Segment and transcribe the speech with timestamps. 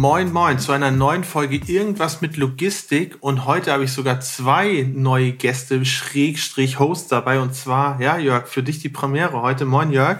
[0.00, 3.16] Moin, moin zu einer neuen Folge Irgendwas mit Logistik.
[3.18, 7.40] Und heute habe ich sogar zwei neue Gäste, Schrägstrich Host dabei.
[7.40, 9.64] Und zwar, ja, Jörg, für dich die Premiere heute.
[9.64, 10.18] Moin, Jörg.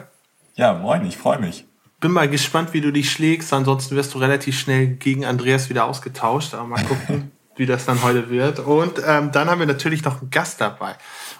[0.56, 1.64] Ja, moin, ich freue mich.
[2.00, 3.52] Bin mal gespannt, wie du dich schlägst.
[3.52, 6.54] Ansonsten wirst du relativ schnell gegen Andreas wieder ausgetauscht.
[6.54, 8.58] Aber mal gucken, wie das dann heute wird.
[8.58, 10.96] Und ähm, dann haben wir natürlich noch einen Gast dabei.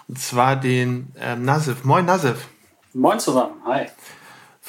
[0.07, 1.83] Und zwar den ähm, Nasif.
[1.83, 2.47] Moin, Nasif.
[2.93, 3.55] Moin zusammen.
[3.65, 3.87] Hi.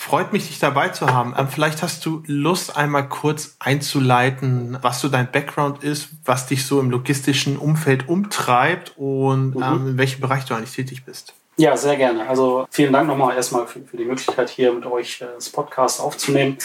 [0.00, 1.34] Freut mich, dich dabei zu haben.
[1.36, 6.64] Ähm, vielleicht hast du Lust, einmal kurz einzuleiten, was so dein Background ist, was dich
[6.64, 9.62] so im logistischen Umfeld umtreibt und mhm.
[9.62, 11.34] ähm, in welchem Bereich du eigentlich tätig bist.
[11.58, 12.26] Ja, sehr gerne.
[12.26, 16.00] Also vielen Dank nochmal erstmal für, für die Möglichkeit, hier mit euch äh, das Podcast
[16.00, 16.56] aufzunehmen.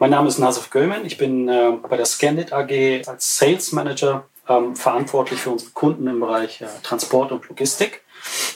[0.00, 1.06] Mein Name ist Nasif Gölmen.
[1.06, 6.08] Ich bin äh, bei der Scandit AG als Sales Manager ähm, verantwortlich für unsere Kunden
[6.08, 8.02] im Bereich äh, Transport und Logistik.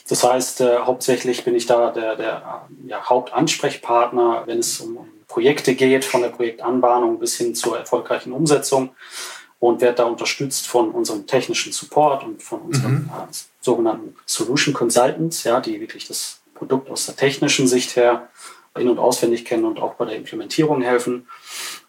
[0.08, 5.08] Das heißt, äh, hauptsächlich bin ich da der, der ja, Hauptansprechpartner, wenn es um, um
[5.28, 8.90] Projekte geht, von der Projektanbahnung bis hin zur erfolgreichen Umsetzung
[9.58, 13.10] und werde da unterstützt von unserem technischen Support und von unseren mhm.
[13.10, 18.28] äh, sogenannten Solution Consultants, ja, die wirklich das Produkt aus der technischen Sicht her
[18.78, 21.26] in- und auswendig kennen und auch bei der Implementierung helfen.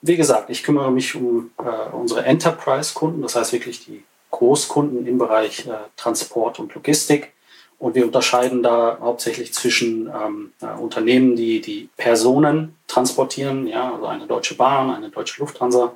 [0.02, 5.18] Wie gesagt, ich kümmere mich um äh, unsere Enterprise-Kunden, das heißt wirklich die Großkunden im
[5.18, 7.34] Bereich äh, Transport und Logistik
[7.80, 14.08] und wir unterscheiden da hauptsächlich zwischen ähm, äh, Unternehmen, die die Personen transportieren, ja, also
[14.08, 15.96] eine Deutsche Bahn, eine Deutsche Lufthansa.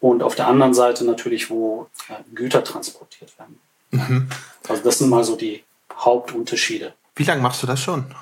[0.00, 3.58] Und auf der anderen Seite natürlich, wo äh, Güter transportiert werden.
[3.90, 4.28] Mhm.
[4.68, 6.94] Also das sind mal so die Hauptunterschiede.
[7.16, 8.14] Wie lange machst du das schon?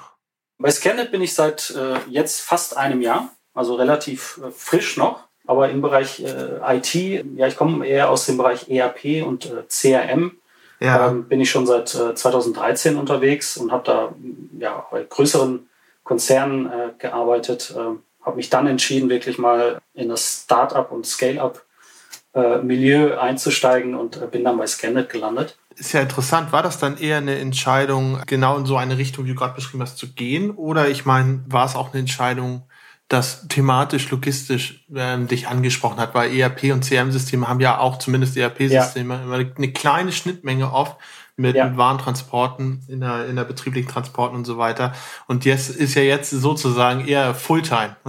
[0.58, 5.20] Bei Scannet bin ich seit äh, jetzt fast einem Jahr, also relativ äh, frisch noch.
[5.46, 6.94] Aber im Bereich äh, IT,
[7.36, 10.32] ja, ich komme eher aus dem Bereich ERP und äh, CRM
[10.80, 11.08] ja.
[11.08, 14.14] ähm, bin ich schon seit äh, 2013 unterwegs und habe da
[14.58, 15.68] ja, bei größeren
[16.04, 17.74] Konzernen äh, gearbeitet.
[17.76, 24.20] Äh, habe mich dann entschieden, wirklich mal in das Start-up und Scale-up-Milieu äh, einzusteigen und
[24.20, 25.58] äh, bin dann bei Scannet gelandet.
[25.76, 26.52] Ist ja interessant.
[26.52, 29.82] War das dann eher eine Entscheidung, genau in so eine Richtung, wie du gerade beschrieben
[29.82, 30.50] hast, zu gehen?
[30.50, 32.64] Oder ich meine, war es auch eine Entscheidung,
[33.08, 38.36] das thematisch, logistisch ähm, dich angesprochen hat, weil ERP und CRM-Systeme haben ja auch zumindest
[38.36, 39.22] ERP-Systeme ja.
[39.22, 40.96] immer eine kleine Schnittmenge oft
[41.36, 41.68] mit, ja.
[41.68, 44.92] mit Warentransporten, in der, in der betrieblichen Transporten und so weiter.
[45.26, 47.96] Und jetzt ist ja jetzt sozusagen eher Fulltime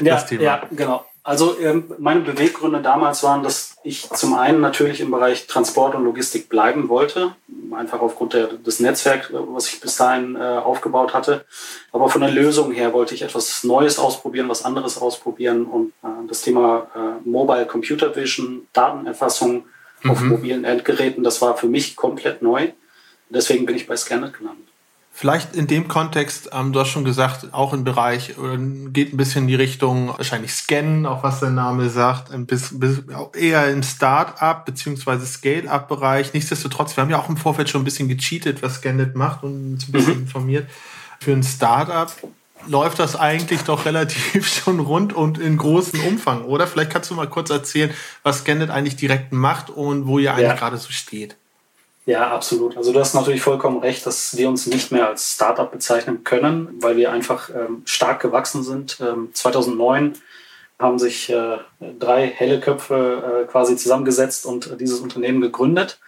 [0.00, 0.42] ja, Thema.
[0.42, 1.04] Ja, genau.
[1.26, 6.04] Also ähm, meine Beweggründe damals waren, dass ich zum einen natürlich im Bereich Transport und
[6.04, 7.34] Logistik bleiben wollte,
[7.74, 11.46] einfach aufgrund der, des Netzwerks, was ich bis dahin äh, aufgebaut hatte.
[11.92, 16.28] Aber von der Lösung her wollte ich etwas Neues ausprobieren, was anderes ausprobieren und äh,
[16.28, 19.64] das Thema äh, Mobile Computer Vision, Datenerfassung
[20.02, 20.10] mhm.
[20.10, 22.68] auf mobilen Endgeräten, das war für mich komplett neu.
[23.30, 24.68] Deswegen bin ich bei Scannet gelandet.
[25.16, 28.56] Vielleicht in dem Kontext, ähm, du hast schon gesagt, auch im Bereich, äh,
[28.90, 32.82] geht ein bisschen in die Richtung wahrscheinlich Scannen, auch was der Name sagt, ein bisschen,
[33.32, 36.32] eher im Start-up beziehungsweise Scale-up-Bereich.
[36.32, 39.74] Nichtsdestotrotz, wir haben ja auch im Vorfeld schon ein bisschen gecheatet, was Scannet macht und
[39.74, 40.22] uns ein bisschen mhm.
[40.22, 40.68] informiert.
[41.20, 42.12] Für ein Start-up
[42.66, 46.66] läuft das eigentlich doch relativ schon rund und in großem Umfang, oder?
[46.66, 47.92] Vielleicht kannst du mal kurz erzählen,
[48.24, 50.56] was Scannet eigentlich direkt macht und wo ihr eigentlich ja.
[50.56, 51.36] gerade so steht.
[52.06, 52.76] Ja, absolut.
[52.76, 56.68] Also du hast natürlich vollkommen recht, dass wir uns nicht mehr als Startup bezeichnen können,
[56.80, 58.98] weil wir einfach ähm, stark gewachsen sind.
[59.00, 60.14] Ähm, 2009
[60.78, 61.58] haben sich äh,
[61.98, 65.98] drei helle Köpfe äh, quasi zusammengesetzt und äh, dieses Unternehmen gegründet.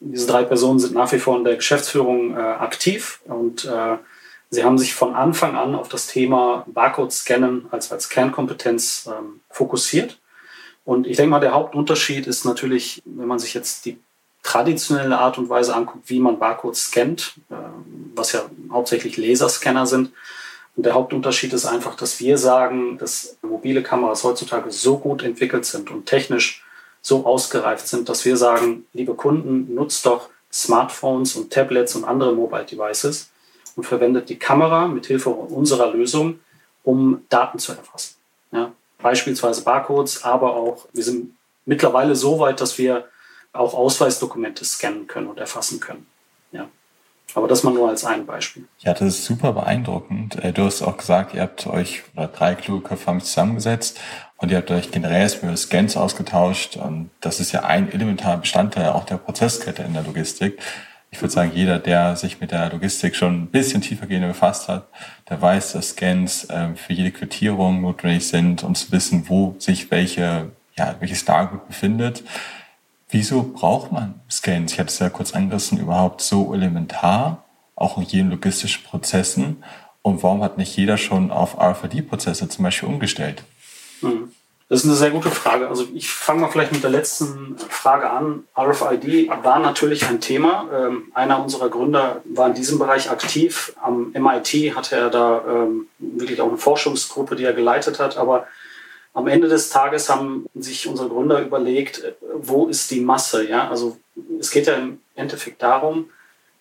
[0.00, 3.98] Diese drei Personen sind nach wie vor in der Geschäftsführung äh, aktiv und äh,
[4.50, 10.18] sie haben sich von Anfang an auf das Thema Barcode-Scannen als, als Kernkompetenz ähm, fokussiert.
[10.84, 13.98] Und ich denke mal, der Hauptunterschied ist natürlich, wenn man sich jetzt die
[14.46, 17.54] traditionelle Art und Weise anguckt, wie man Barcodes scannt, äh,
[18.14, 20.12] was ja hauptsächlich Laserscanner sind.
[20.76, 25.64] Und der Hauptunterschied ist einfach, dass wir sagen, dass mobile Kameras heutzutage so gut entwickelt
[25.64, 26.64] sind und technisch
[27.02, 32.32] so ausgereift sind, dass wir sagen, liebe Kunden, nutzt doch Smartphones und Tablets und andere
[32.32, 33.30] Mobile Devices
[33.74, 36.40] und verwendet die Kamera mit Hilfe unserer Lösung,
[36.84, 38.14] um Daten zu erfassen.
[38.52, 38.72] Ja,
[39.02, 43.06] beispielsweise Barcodes, aber auch, wir sind mittlerweile so weit, dass wir
[43.58, 46.06] auch Ausweisdokumente scannen können und erfassen können.
[46.52, 46.68] Ja.
[47.34, 48.66] Aber das mal nur als ein Beispiel.
[48.78, 50.42] Ja, das ist super beeindruckend.
[50.42, 53.98] Äh, du hast auch gesagt, ihr habt euch, oder drei kluge Köpfe haben zusammengesetzt
[54.38, 56.76] und ihr habt euch generell über Scans ausgetauscht.
[56.76, 60.58] Und das ist ja ein elementarer Bestandteil auch der Prozesskette in der Logistik.
[61.10, 64.88] Ich würde sagen, jeder, der sich mit der Logistik schon ein bisschen tiefergehend befasst hat,
[65.28, 69.90] der weiß, dass Scans äh, für jede Quittierung notwendig sind, um zu wissen, wo sich
[69.90, 72.22] welche, ja, welches Lagergut befindet.
[73.08, 74.72] Wieso braucht man Scans?
[74.72, 77.44] Ich hatte es ja kurz angerissen, überhaupt so elementar,
[77.76, 79.62] auch in jeden logistischen Prozessen.
[80.02, 83.42] Und warum hat nicht jeder schon auf RFID-Prozesse zum Beispiel umgestellt?
[84.00, 84.30] Hm.
[84.68, 85.68] Das ist eine sehr gute Frage.
[85.68, 88.44] Also ich fange mal vielleicht mit der letzten Frage an.
[88.58, 90.68] RFID war natürlich ein Thema.
[90.74, 93.72] Ähm, einer unserer Gründer war in diesem Bereich aktiv.
[93.80, 98.16] Am MIT hatte er da ähm, wirklich auch eine Forschungsgruppe, die er geleitet hat.
[98.16, 98.48] Aber
[99.16, 103.48] am Ende des Tages haben sich unsere Gründer überlegt, äh, wo ist die Masse?
[103.48, 103.68] Ja?
[103.70, 103.96] Also
[104.38, 106.10] es geht ja im Endeffekt darum,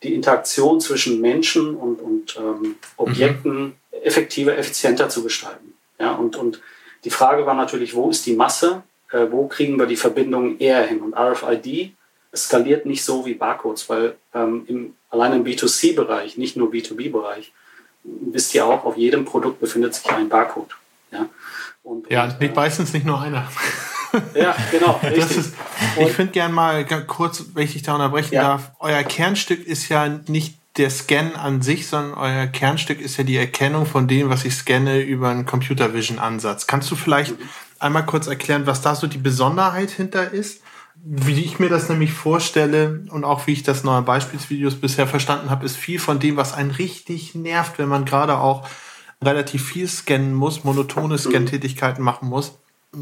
[0.02, 3.74] die Interaktion zwischen Menschen und, und ähm, Objekten mhm.
[4.04, 5.74] effektiver, effizienter zu gestalten.
[6.00, 6.14] Ja?
[6.14, 6.62] Und, und
[7.04, 8.84] die Frage war natürlich, wo ist die Masse?
[9.12, 11.02] Äh, wo kriegen wir die Verbindung eher hin?
[11.02, 11.94] Und RFID
[12.34, 17.52] skaliert nicht so wie Barcodes, weil ähm, im, allein im B2C-Bereich, nicht nur B2B-Bereich,
[18.06, 20.72] wisst ihr auch, auf jedem Produkt befindet sich ein Barcode.
[21.12, 21.28] Ja,
[21.86, 23.48] und, ja und, äh, meistens nicht nur einer.
[24.34, 24.98] Ja, genau.
[25.14, 25.54] Ist,
[26.00, 28.44] ich finde gern mal kurz, wenn ich dich da unterbrechen ja.
[28.44, 33.26] darf, euer Kernstück ist ja nicht der Scan an sich, sondern euer Kernstück ist ja
[33.26, 36.66] die Erkennung von dem, was ich scanne, über einen Computer Vision Ansatz.
[36.66, 37.50] Kannst du vielleicht mhm.
[37.80, 40.62] einmal kurz erklären, was da so die Besonderheit hinter ist?
[41.04, 45.50] Wie ich mir das nämlich vorstelle und auch wie ich das in Beispielsvideos bisher verstanden
[45.50, 48.66] habe, ist viel von dem, was einen richtig nervt, wenn man gerade auch
[49.26, 51.18] relativ viel scannen muss, monotone.
[51.18, 52.54] Scan-Tätigkeiten machen muss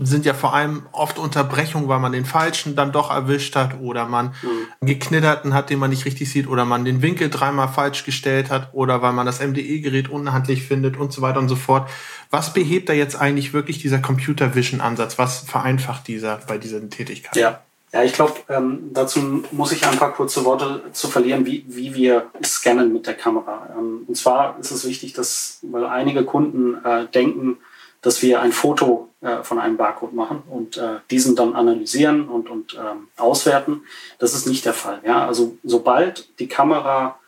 [0.01, 4.05] sind ja vor allem oft Unterbrechungen, weil man den falschen dann doch erwischt hat oder
[4.05, 4.85] man mhm.
[4.85, 8.69] geknitterten hat, den man nicht richtig sieht oder man den Winkel dreimal falsch gestellt hat
[8.73, 11.89] oder weil man das MDE-Gerät unhandlich findet und so weiter und so fort.
[12.29, 15.17] Was behebt da jetzt eigentlich wirklich dieser Computer Vision Ansatz?
[15.19, 17.39] Was vereinfacht dieser bei diesen Tätigkeiten?
[17.39, 17.61] Ja.
[17.93, 21.93] Ja, ich glaube, ähm, dazu muss ich ein paar kurze Worte zu verlieren, wie, wie
[21.93, 23.69] wir scannen mit der Kamera.
[23.77, 27.59] Ähm, und zwar ist es wichtig, dass, weil einige Kunden äh, denken,
[28.01, 32.49] dass wir ein Foto äh, von einem Barcode machen und äh, diesen dann analysieren und,
[32.49, 33.83] und ähm, auswerten.
[34.17, 34.99] Das ist nicht der Fall.
[35.05, 35.27] Ja?
[35.27, 37.19] Also sobald die Kamera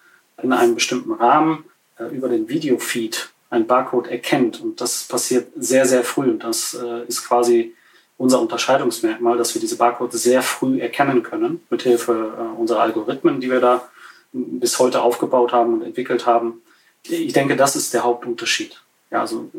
[0.42, 1.66] in einem bestimmten Rahmen
[2.00, 6.74] äh, über den Videofeed ein Barcode erkennt und das passiert sehr, sehr früh und das
[6.74, 7.76] äh, ist quasi
[8.18, 13.52] unser Unterscheidungsmerkmal, dass wir diese Barcodes sehr früh erkennen können, mithilfe äh, unserer Algorithmen, die
[13.52, 13.88] wir da
[14.32, 16.62] bis heute aufgebaut haben und entwickelt haben.
[17.04, 18.82] Ich denke, das ist der Hauptunterschied.
[19.12, 19.50] Ja, also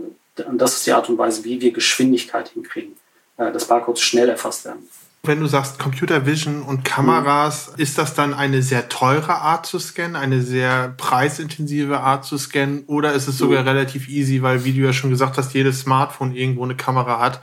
[0.47, 2.93] und das ist die Art und Weise, wie wir Geschwindigkeit hinkriegen,
[3.37, 4.89] äh, dass Barcodes schnell erfasst werden.
[5.23, 7.83] Wenn du sagst Computer Vision und Kameras, mhm.
[7.83, 12.85] ist das dann eine sehr teure Art zu scannen, eine sehr preisintensive Art zu scannen
[12.87, 13.69] oder ist es sogar mhm.
[13.69, 17.41] relativ easy, weil wie du ja schon gesagt hast, jedes Smartphone irgendwo eine Kamera hat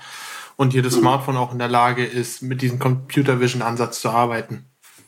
[0.55, 0.93] und jedes.
[0.93, 4.65] Smartphone auch in der Lage ist, mit diesem Computer Vision Ansatz zu arbeiten?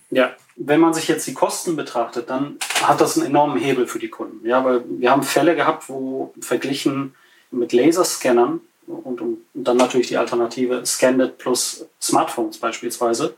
[0.09, 3.99] Ja, wenn man sich jetzt die Kosten betrachtet, dann hat das einen enormen Hebel für
[3.99, 4.45] die Kunden.
[4.47, 7.15] Ja, weil wir haben Fälle gehabt, wo verglichen
[7.51, 13.35] mit Laserscannern und, und, dann natürlich die Alternative Scanned plus Smartphones beispielsweise,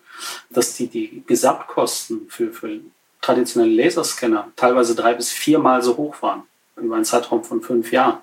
[0.50, 2.80] dass die, die Gesamtkosten für, für
[3.22, 6.44] traditionelle Laserscanner teilweise drei bis viermal so hoch waren
[6.76, 8.20] über einen Zeitraum von fünf Jahren.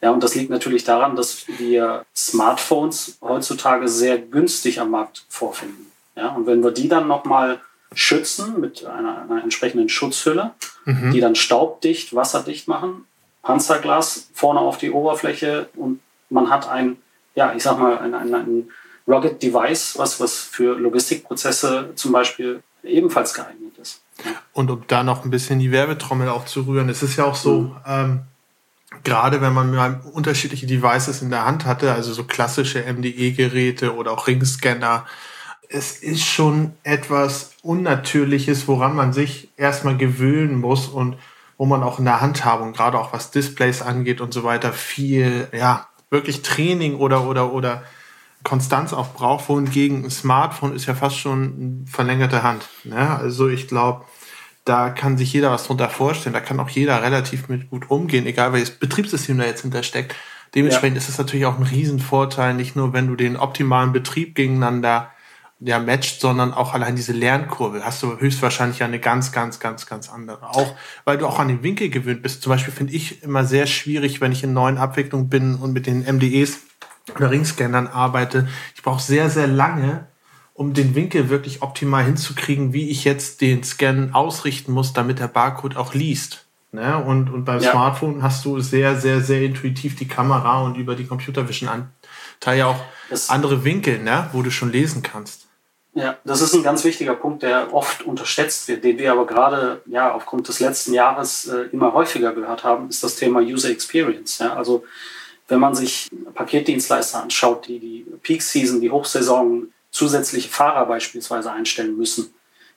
[0.00, 5.92] Ja, und das liegt natürlich daran, dass wir Smartphones heutzutage sehr günstig am Markt vorfinden.
[6.16, 7.60] Ja, und wenn wir die dann nochmal
[7.94, 10.52] schützen mit einer, einer entsprechenden Schutzhülle,
[10.84, 11.12] mhm.
[11.12, 13.04] die dann staubdicht, wasserdicht machen,
[13.42, 16.96] Panzerglas vorne auf die Oberfläche und man hat ein,
[17.34, 18.68] ja, ich sag mal, ein, ein, ein
[19.08, 24.02] Rugged Device, was, was für Logistikprozesse zum Beispiel ebenfalls geeignet ist.
[24.52, 27.34] Und um da noch ein bisschen die Werbetrommel auch zu rühren, es ist ja auch
[27.34, 27.76] so, mhm.
[27.86, 28.20] ähm,
[29.04, 34.26] gerade wenn man unterschiedliche Devices in der Hand hatte, also so klassische MDE-Geräte oder auch
[34.26, 35.06] Ringscanner,
[35.68, 41.16] es ist schon etwas Unnatürliches, woran man sich erstmal gewöhnen muss und
[41.56, 45.48] wo man auch in der Handhabung, gerade auch was Displays angeht und so weiter, viel,
[45.52, 47.84] ja, wirklich Training oder, oder, oder
[48.42, 52.68] Konstanz auch braucht, wohingegen ein Smartphone ist ja fast schon verlängerte Hand.
[52.84, 53.16] Ne?
[53.18, 54.04] Also ich glaube,
[54.64, 56.34] da kann sich jeder was drunter vorstellen.
[56.34, 60.14] Da kann auch jeder relativ mit gut umgehen, egal welches Betriebssystem da jetzt hintersteckt.
[60.54, 61.02] Dementsprechend ja.
[61.02, 65.10] ist es natürlich auch ein Riesenvorteil, nicht nur wenn du den optimalen Betrieb gegeneinander
[65.60, 70.08] ja, matcht, sondern auch allein diese Lernkurve hast du höchstwahrscheinlich eine ganz, ganz, ganz, ganz
[70.08, 70.48] andere.
[70.48, 70.74] Auch
[71.04, 72.42] weil du auch an den Winkel gewöhnt bist.
[72.42, 75.86] Zum Beispiel finde ich immer sehr schwierig, wenn ich in neuen Abwicklungen bin und mit
[75.86, 76.60] den MDEs
[77.14, 78.48] oder Ringscannern arbeite.
[78.74, 80.06] Ich brauche sehr, sehr lange,
[80.60, 85.28] um den Winkel wirklich optimal hinzukriegen, wie ich jetzt den Scan ausrichten muss, damit der
[85.28, 86.44] Barcode auch liest.
[86.70, 87.02] Ne?
[87.02, 87.70] Und, und beim ja.
[87.70, 92.60] Smartphone hast du sehr, sehr, sehr intuitiv die Kamera und über die Computer Vision Anteil
[92.64, 92.76] auch
[93.08, 94.28] das andere Winkel, ne?
[94.34, 95.46] wo du schon lesen kannst.
[95.94, 99.80] Ja, das ist ein ganz wichtiger Punkt, der oft unterschätzt wird, den wir aber gerade
[99.86, 104.40] ja aufgrund des letzten Jahres äh, immer häufiger gehört haben, ist das Thema User Experience.
[104.40, 104.56] Ja?
[104.56, 104.84] Also
[105.48, 111.96] wenn man sich Paketdienstleister anschaut, die die Peak Season, die Hochsaison zusätzliche Fahrer beispielsweise einstellen
[111.96, 112.32] müssen,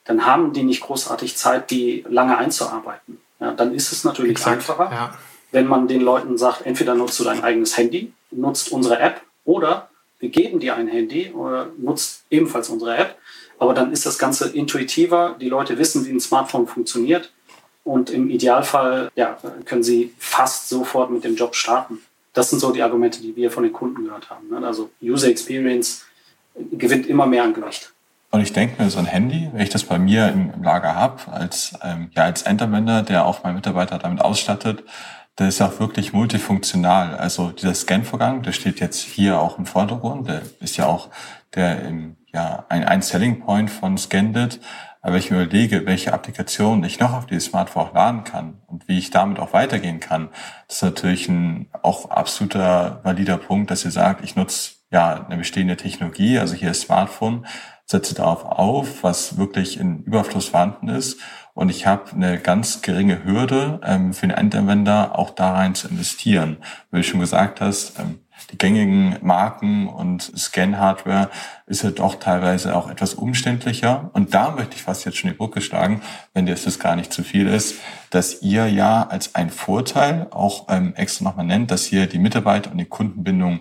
[0.06, 3.20] dann haben die nicht großartig Zeit, die lange einzuarbeiten.
[3.40, 5.18] Ja, dann ist es natürlich Exakt, einfacher, ja.
[5.52, 9.90] wenn man den Leuten sagt, entweder nutzt du dein eigenes Handy, nutzt unsere App oder
[10.24, 13.18] wir geben dir ein Handy oder nutzt ebenfalls unsere App.
[13.60, 15.36] Aber dann ist das Ganze intuitiver.
[15.38, 17.34] Die Leute wissen, wie ein Smartphone funktioniert.
[17.84, 22.00] Und im Idealfall ja, können sie fast sofort mit dem Job starten.
[22.32, 24.48] Das sind so die Argumente, die wir von den Kunden gehört haben.
[24.50, 24.66] Ne?
[24.66, 26.06] Also User Experience
[26.72, 27.94] gewinnt immer mehr an Gewicht.
[28.32, 31.32] Und ich denke mir, so ein Handy, wenn ich das bei mir im, Lager habe,
[31.32, 34.84] als, ähm, ja, als Endanwender, der auch meinen Mitarbeiter damit ausstattet,
[35.38, 37.16] der ist auch wirklich multifunktional.
[37.16, 41.10] Also dieser Scan-Vorgang, der steht jetzt hier auch im Vordergrund, der ist ja auch
[41.54, 41.92] der
[42.34, 44.60] ja, ein, ein Selling Point von Scandit.
[45.02, 48.62] Aber wenn ich mir überlege, welche Applikationen ich noch auf dieses Smartphone auch laden kann
[48.68, 50.30] und wie ich damit auch weitergehen kann,
[50.70, 55.76] ist natürlich ein auch absoluter valider Punkt, dass ihr sagt, ich nutze ja eine bestehende
[55.76, 57.46] Technologie, also hier Smartphone,
[57.86, 61.20] setze darauf auf, was wirklich in Überfluss vorhanden ist
[61.54, 65.88] und ich habe eine ganz geringe Hürde ähm, für den Endanwender auch da rein zu
[65.88, 66.58] investieren.
[66.92, 68.20] Wie du schon gesagt hast, ähm,
[68.52, 71.30] die gängigen Marken und Scan-Hardware
[71.68, 74.10] ist ja doch teilweise auch etwas umständlicher.
[74.14, 76.02] Und da möchte ich fast jetzt schon die Brücke schlagen,
[76.34, 77.76] wenn dir das gar nicht zu viel ist,
[78.10, 82.72] dass ihr ja als ein Vorteil auch ähm, extra nochmal nennt, dass ihr die Mitarbeiter
[82.72, 83.60] und die Kundenbindung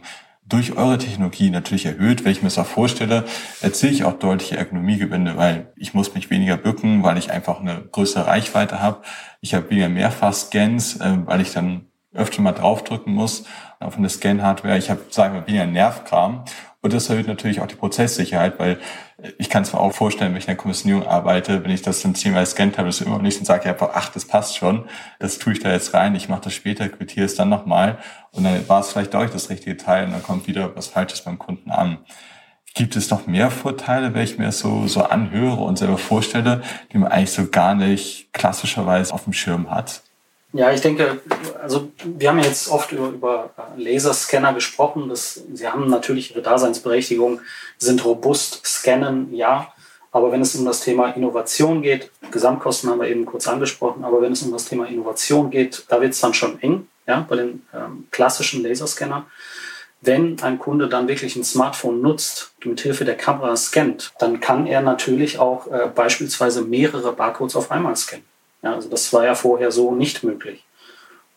[0.52, 2.24] durch eure Technologie natürlich erhöht.
[2.24, 3.24] Wenn ich mir das auch vorstelle,
[3.62, 7.82] erziele ich auch deutliche Ergonomiegewinne, weil ich muss mich weniger bücken, weil ich einfach eine
[7.90, 9.02] größere Reichweite habe.
[9.40, 13.44] Ich habe weniger Mehrfach-Scans, äh, weil ich dann öfter mal draufdrücken muss
[13.80, 14.76] auf eine Scan-Hardware.
[14.76, 16.44] Ich habe, sagen wir, weniger Nervkram.
[16.82, 18.78] Und das erhöht natürlich auch die Prozesssicherheit, weil
[19.38, 22.02] ich kann es mir auch vorstellen, wenn ich in der Kommissionierung arbeite, wenn ich das
[22.02, 24.86] dann zehnmal scannt habe, das immer nicht und sage einfach, ach, das passt schon,
[25.20, 27.98] das tue ich da jetzt rein, ich mache das später, quittiere es dann nochmal
[28.32, 31.22] und dann war es vielleicht doch das richtige Teil und dann kommt wieder was Falsches
[31.22, 31.98] beim Kunden an.
[32.74, 36.62] Gibt es noch mehr Vorteile, wenn ich mir das so, so anhöre und selber vorstelle,
[36.92, 40.02] die man eigentlich so gar nicht klassischerweise auf dem Schirm hat?
[40.54, 41.20] Ja, ich denke,
[41.62, 45.08] also wir haben jetzt oft über, über Laserscanner gesprochen.
[45.08, 47.40] Das, sie haben natürlich ihre Daseinsberechtigung,
[47.78, 49.72] sind robust, scannen, ja.
[50.10, 54.20] Aber wenn es um das Thema Innovation geht, Gesamtkosten haben wir eben kurz angesprochen, aber
[54.20, 57.36] wenn es um das Thema Innovation geht, da wird es dann schon eng, ja, bei
[57.36, 59.24] den ähm, klassischen Laserscannern.
[60.02, 64.40] Wenn ein Kunde dann wirklich ein Smartphone nutzt und mit Hilfe der Kamera scannt, dann
[64.40, 68.31] kann er natürlich auch äh, beispielsweise mehrere Barcodes auf einmal scannen.
[68.62, 70.64] Ja, also das war ja vorher so nicht möglich.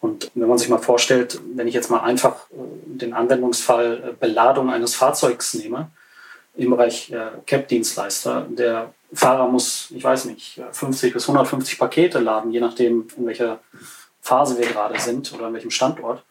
[0.06, 2.56] Und wenn man sich mal vorstellt, wenn ich jetzt mal einfach äh,
[2.86, 5.90] den Anwendungsfall äh, Beladung eines Fahrzeugs nehme,
[6.56, 12.52] im Bereich äh, CAP-Dienstleister, der Fahrer muss, ich weiß nicht, 50 bis 150 Pakete laden,
[12.52, 13.60] je nachdem, in welcher
[14.22, 16.24] Phase wir gerade sind oder an welchem Standort.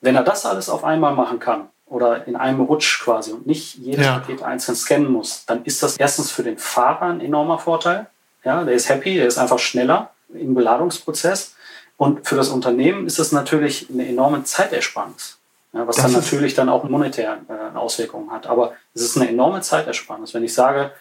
[0.00, 3.76] Wenn er das alles auf einmal machen kann oder in einem Rutsch quasi und nicht
[3.76, 4.18] jedes ja.
[4.18, 8.08] Paket einzeln scannen muss, dann ist das erstens für den Fahrer ein enormer Vorteil.
[8.44, 11.54] Ja, der ist happy, der ist einfach schneller im Beladungsprozess.
[11.96, 15.38] Und für das Unternehmen ist es natürlich eine enorme Zeitersparnis,
[15.72, 18.46] ja, was das dann natürlich dann auch monetär äh, Auswirkungen hat.
[18.46, 20.34] Aber es ist eine enorme Zeitersparnis.
[20.34, 20.92] Wenn ich sage,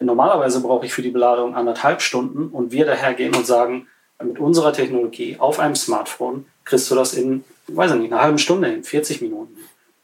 [0.00, 3.88] normalerweise brauche ich für die Beladung anderthalb Stunden und wir daher gehen und sagen,
[4.22, 8.38] mit unserer Technologie auf einem Smartphone kriegst du das in, weiß ich nicht, einer halben
[8.38, 9.56] Stunde, in 40 Minuten.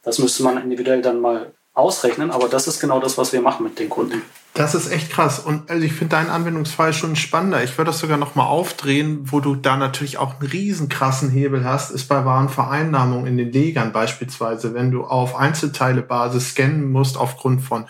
[0.03, 3.63] Das müsste man individuell dann mal ausrechnen, aber das ist genau das, was wir machen
[3.63, 4.21] mit den Kunden.
[4.53, 5.39] Das ist echt krass.
[5.39, 7.63] Und also ich finde deinen Anwendungsfall schon spannender.
[7.63, 11.29] Ich würde das sogar noch mal aufdrehen, wo du da natürlich auch einen riesen krassen
[11.29, 17.17] Hebel hast, ist bei Warenvereinnahmung in den Legern beispielsweise, wenn du auf Einzelteilebasis scannen musst
[17.17, 17.85] aufgrund von,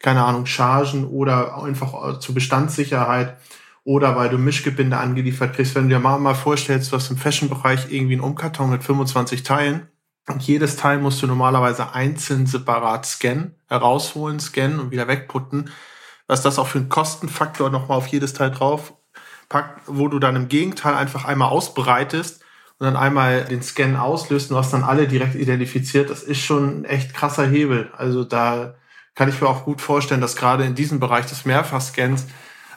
[0.00, 3.36] keine Ahnung, Chargen oder einfach zur Bestandssicherheit
[3.84, 5.74] oder weil du Mischgebinde angeliefert kriegst.
[5.74, 9.42] Wenn du dir mal, mal vorstellst, du hast im Fashion-Bereich irgendwie einen Umkarton mit 25
[9.42, 9.88] Teilen
[10.28, 15.70] und jedes Teil musst du normalerweise einzeln separat scannen, herausholen, scannen und wieder wegputten.
[16.26, 18.94] Was das auch für einen Kostenfaktor nochmal auf jedes Teil drauf
[19.48, 22.42] packt, wo du dann im Gegenteil einfach einmal ausbreitest
[22.78, 26.10] und dann einmal den Scan auslöst und du hast dann alle direkt identifiziert.
[26.10, 27.90] Das ist schon ein echt krasser Hebel.
[27.96, 28.74] Also da
[29.14, 32.26] kann ich mir auch gut vorstellen, dass gerade in diesem Bereich des Mehrfachscans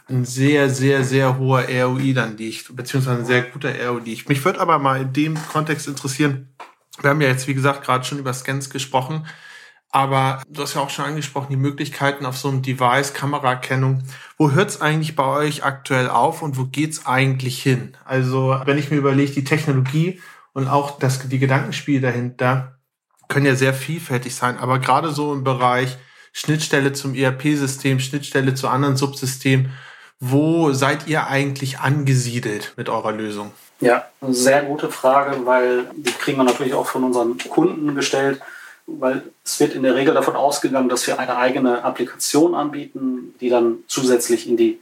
[0.08, 4.29] ein sehr, sehr, sehr hoher ROI dann liegt, beziehungsweise ein sehr guter ROI liegt.
[4.29, 6.50] Mich würde aber mal in dem Kontext interessieren,
[7.01, 9.25] wir haben ja jetzt, wie gesagt, gerade schon über Scans gesprochen.
[9.91, 14.03] Aber du hast ja auch schon angesprochen, die Möglichkeiten auf so einem Device, Kameraerkennung.
[14.38, 17.98] Wo hört es eigentlich bei euch aktuell auf und wo geht's eigentlich hin?
[18.06, 20.22] Also wenn ich mir überlege, die Technologie
[20.53, 22.79] und auch das, die Gedankenspiele dahinter
[23.29, 24.58] können ja sehr vielfältig sein.
[24.58, 25.98] Aber gerade so im Bereich
[26.34, 29.72] Schnittstelle zum ERP-System, Schnittstelle zu anderen Subsystemen,
[30.20, 33.51] wo seid ihr eigentlich angesiedelt mit eurer Lösung?
[33.79, 38.41] Ja, sehr gute Frage, weil die kriegen wir natürlich auch von unseren Kunden gestellt
[38.98, 43.50] weil es wird in der Regel davon ausgegangen, dass wir eine eigene Applikation anbieten, die
[43.50, 44.79] dann zusätzlich in die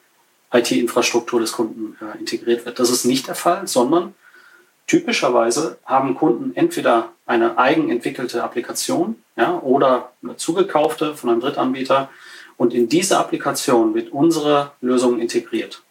[0.51, 2.79] IT-Infrastruktur des Kunden äh, integriert wird.
[2.79, 4.13] Das ist nicht der Fall, sondern
[4.87, 12.09] typischerweise haben Kunden entweder eine eigenentwickelte Applikation ja, oder eine zugekaufte von einem Drittanbieter
[12.55, 15.83] und in diese Applikation wird unsere Lösung integriert.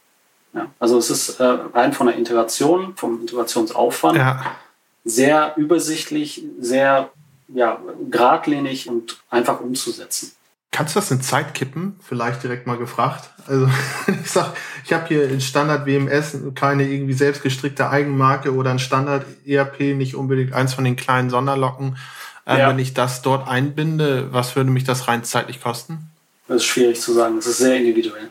[0.56, 4.56] Ja, also es ist äh, rein von der Integration, vom Integrationsaufwand ja.
[5.04, 7.10] sehr übersichtlich, sehr
[7.48, 7.78] ja,
[8.10, 10.32] geradlinig und einfach umzusetzen.
[10.72, 11.98] Kannst du das in Zeit kippen?
[12.02, 13.30] Vielleicht direkt mal gefragt.
[13.46, 13.68] Also
[14.25, 19.26] ich sag, ich habe hier in Standard WMS keine irgendwie selbstgestrickte Eigenmarke oder ein Standard
[19.46, 21.98] ERP, nicht unbedingt eins von den kleinen Sonderlocken.
[22.46, 22.68] Äh, ja.
[22.70, 26.10] Wenn ich das dort einbinde, was würde mich das rein zeitlich kosten?
[26.48, 27.36] Das ist schwierig zu sagen.
[27.36, 28.30] Das ist sehr individuell.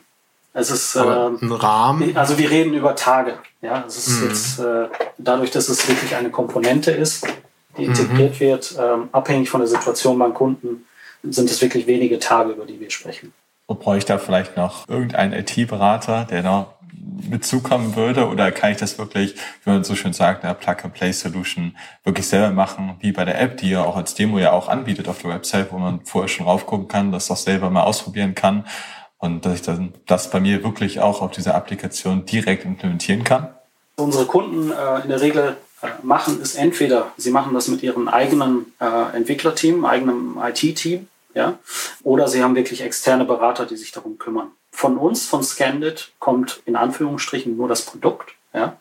[0.58, 2.16] Es ist ähm, ein Rahmen.
[2.16, 3.34] Also wir reden über Tage.
[3.62, 4.28] Ja, es ist mhm.
[4.30, 7.28] jetzt äh, dadurch, dass es wirklich eine Komponente ist,
[7.78, 8.40] die integriert mhm.
[8.40, 10.86] wird, ähm, abhängig von der Situation beim Kunden,
[11.24, 13.34] sind es wirklich wenige Tage, über die wir sprechen.
[13.66, 16.68] Und brauche ich da vielleicht noch irgendeinen IT-Berater, der noch
[17.30, 18.30] mitzukommen würde?
[18.30, 19.36] Oder kann ich das wirklich,
[19.66, 23.72] wie man so schön sagt, eine Plug-and-Play-Solution wirklich selber machen, wie bei der App, die
[23.72, 26.88] ja auch als Demo ja auch anbietet auf der Website, wo man vorher schon raufgucken
[26.88, 28.64] kann, das auch selber mal ausprobieren kann
[29.26, 33.50] und dass ich dann das bei mir wirklich auch auf dieser Applikation direkt implementieren kann?
[33.98, 35.58] Unsere Kunden äh, in der Regel
[36.04, 41.60] machen, ist entweder, sie machen das mit ihrem eigenen äh, Entwicklerteam, eigenem IT-Team, ja,
[42.04, 44.52] oder sie haben wirklich externe Berater, die sich darum kümmern.
[44.72, 48.78] Von uns, von Scandit, kommt in Anführungsstrichen nur das Produkt, ja,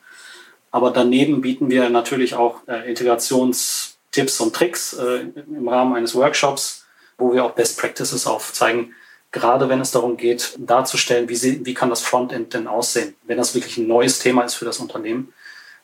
[0.70, 6.84] aber daneben bieten wir natürlich auch äh, Integrationstipps und Tricks äh, im Rahmen eines Workshops,
[7.18, 8.94] wo wir auch Best Practices aufzeigen,
[9.34, 13.36] gerade wenn es darum geht, darzustellen, wie, sie, wie kann das Frontend denn aussehen, wenn
[13.36, 15.32] das wirklich ein neues Thema ist für das Unternehmen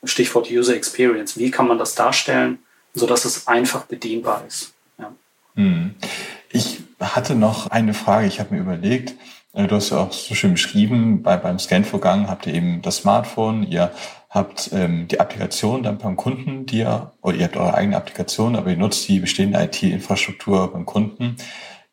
[0.05, 1.37] Stichwort User Experience.
[1.37, 2.61] Wie kann man das darstellen,
[2.95, 4.73] sodass es einfach bedienbar ist?
[4.99, 5.13] Ja.
[5.57, 5.97] Hm.
[6.53, 8.29] Ich hatte noch eine Frage.
[8.29, 9.15] Ich habe mir überlegt,
[9.53, 12.99] äh, du hast ja auch so schön beschrieben, bei, beim Scan-Vorgang habt ihr eben das
[12.99, 13.91] Smartphone, ihr
[14.29, 18.55] habt ähm, die Applikation dann beim Kunden, die ihr, oder ihr habt eure eigene Applikation,
[18.55, 21.37] aber ihr nutzt die bestehende IT-Infrastruktur beim Kunden.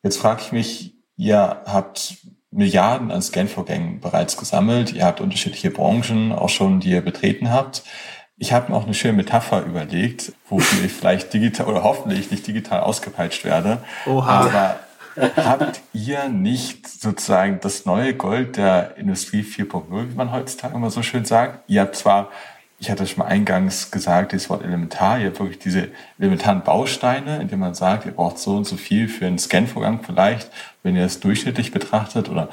[0.04, 2.18] Jetzt frage ich mich, ihr habt
[2.52, 4.94] Milliarden an Scan-Vorgängen bereits gesammelt.
[4.94, 7.84] Ihr habt unterschiedliche Branchen auch schon, die ihr betreten habt.
[8.38, 12.48] Ich habe mir auch eine schöne Metapher überlegt, wofür ich vielleicht digital oder hoffentlich nicht
[12.48, 13.80] digital ausgepeitscht werde.
[14.06, 14.40] Oha.
[14.40, 14.80] Aber
[15.36, 21.02] habt ihr nicht sozusagen das neue Gold der Industrie 4.0, wie man heutzutage immer so
[21.02, 21.70] schön sagt?
[21.70, 22.30] Ihr habt zwar
[22.80, 27.42] ich hatte schon mal eingangs gesagt, das Wort elementar, ihr habt wirklich diese elementaren Bausteine,
[27.42, 30.52] indem man sagt, ihr braucht so und so viel für einen Scanvorgang vielleicht,
[30.84, 32.50] wenn ihr es durchschnittlich betrachtet oder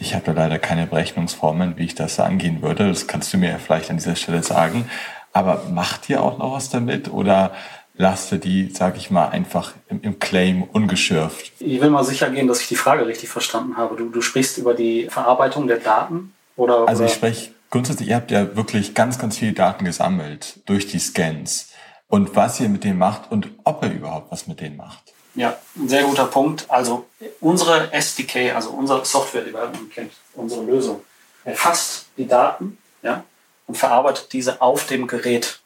[0.00, 2.88] ich habe da leider keine Berechnungsformeln, wie ich das angehen würde.
[2.88, 4.88] Das kannst du mir vielleicht an dieser Stelle sagen.
[5.32, 7.52] Aber macht ihr auch noch was damit oder
[7.94, 11.52] lasst ihr die, sage ich mal, einfach im, im, Claim ungeschürft?
[11.58, 13.96] Ich will mal sicher gehen, dass ich die Frage richtig verstanden habe.
[13.96, 16.88] Du, du sprichst über die Verarbeitung der Daten oder?
[16.88, 20.98] Also ich spreche grundsätzlich, ihr habt ja wirklich ganz, ganz viele Daten gesammelt durch die
[20.98, 21.70] Scans
[22.08, 25.14] und was ihr mit denen macht und ob ihr überhaupt was mit denen macht.
[25.34, 26.66] Ja, ein sehr guter Punkt.
[26.68, 27.06] Also
[27.40, 31.02] unsere SDK, also unser Software Development Kit, unsere Lösung,
[31.44, 33.24] erfasst die Daten ja,
[33.66, 35.60] und verarbeitet diese auf dem Gerät.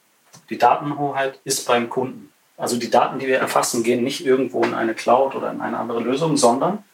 [0.50, 2.30] Die Datenhoheit ist beim Kunden.
[2.58, 5.78] Also die Daten, die wir erfassen, gehen nicht irgendwo in eine Cloud oder in eine
[5.78, 6.84] andere Lösung, sondern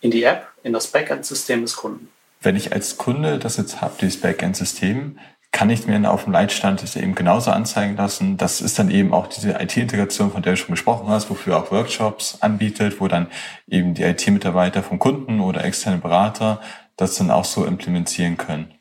[0.00, 2.08] in die App, in das Backend-System des Kunden
[2.40, 5.18] wenn ich als Kunde das jetzt habe, dieses Backend-System,
[5.50, 8.36] kann ich mir auf dem Leitstand das eben genauso anzeigen lassen.
[8.36, 11.72] Das ist dann eben auch diese IT-Integration, von der du schon gesprochen hast, wofür auch
[11.72, 13.28] Workshops anbietet, wo dann
[13.66, 16.60] eben die IT-Mitarbeiter vom Kunden oder externe Berater
[16.96, 18.74] das dann auch so implementieren können.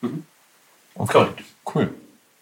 [0.00, 0.24] Mhm.
[0.94, 1.34] Okay, cool.
[1.74, 1.94] cool.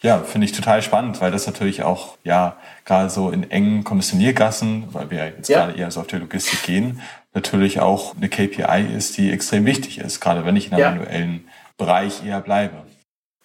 [0.06, 4.86] Ja, finde ich total spannend, weil das natürlich auch, ja, gerade so in engen Kommissioniergassen,
[4.92, 5.66] weil wir jetzt ja.
[5.66, 7.02] gerade eher so auf die Logistik gehen,
[7.34, 10.90] natürlich auch eine KPI ist, die extrem wichtig ist, gerade wenn ich in einem ja.
[10.92, 12.76] manuellen Bereich eher bleibe.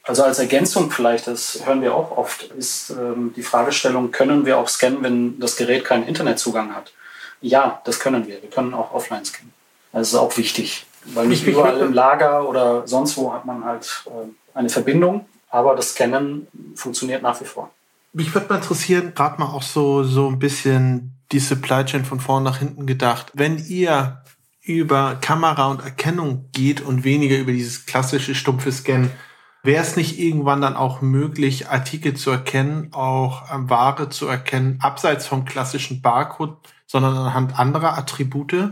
[0.04, 4.60] Also als Ergänzung vielleicht, das hören wir auch oft, ist ähm, die Fragestellung, können wir
[4.60, 6.94] auch scannen, wenn das Gerät keinen Internetzugang hat?
[7.42, 8.40] Ja, das können wir.
[8.40, 9.52] Wir können auch offline scannen.
[9.94, 14.04] Das ist auch wichtig, weil nicht überall im Lager oder sonst wo hat man halt
[14.06, 17.70] äh, eine Verbindung aber das Scannen funktioniert nach wie vor.
[18.14, 22.20] Mich würde mal interessieren, gerade mal auch so, so ein bisschen die Supply Chain von
[22.20, 23.32] vorn nach hinten gedacht.
[23.34, 24.22] Wenn ihr
[24.62, 29.12] über Kamera und Erkennung geht und weniger über dieses klassische stumpfe Scannen,
[29.64, 34.80] wäre es nicht irgendwann dann auch möglich, Artikel zu erkennen, auch äh, Ware zu erkennen,
[34.82, 38.72] abseits vom klassischen Barcode, sondern anhand anderer Attribute?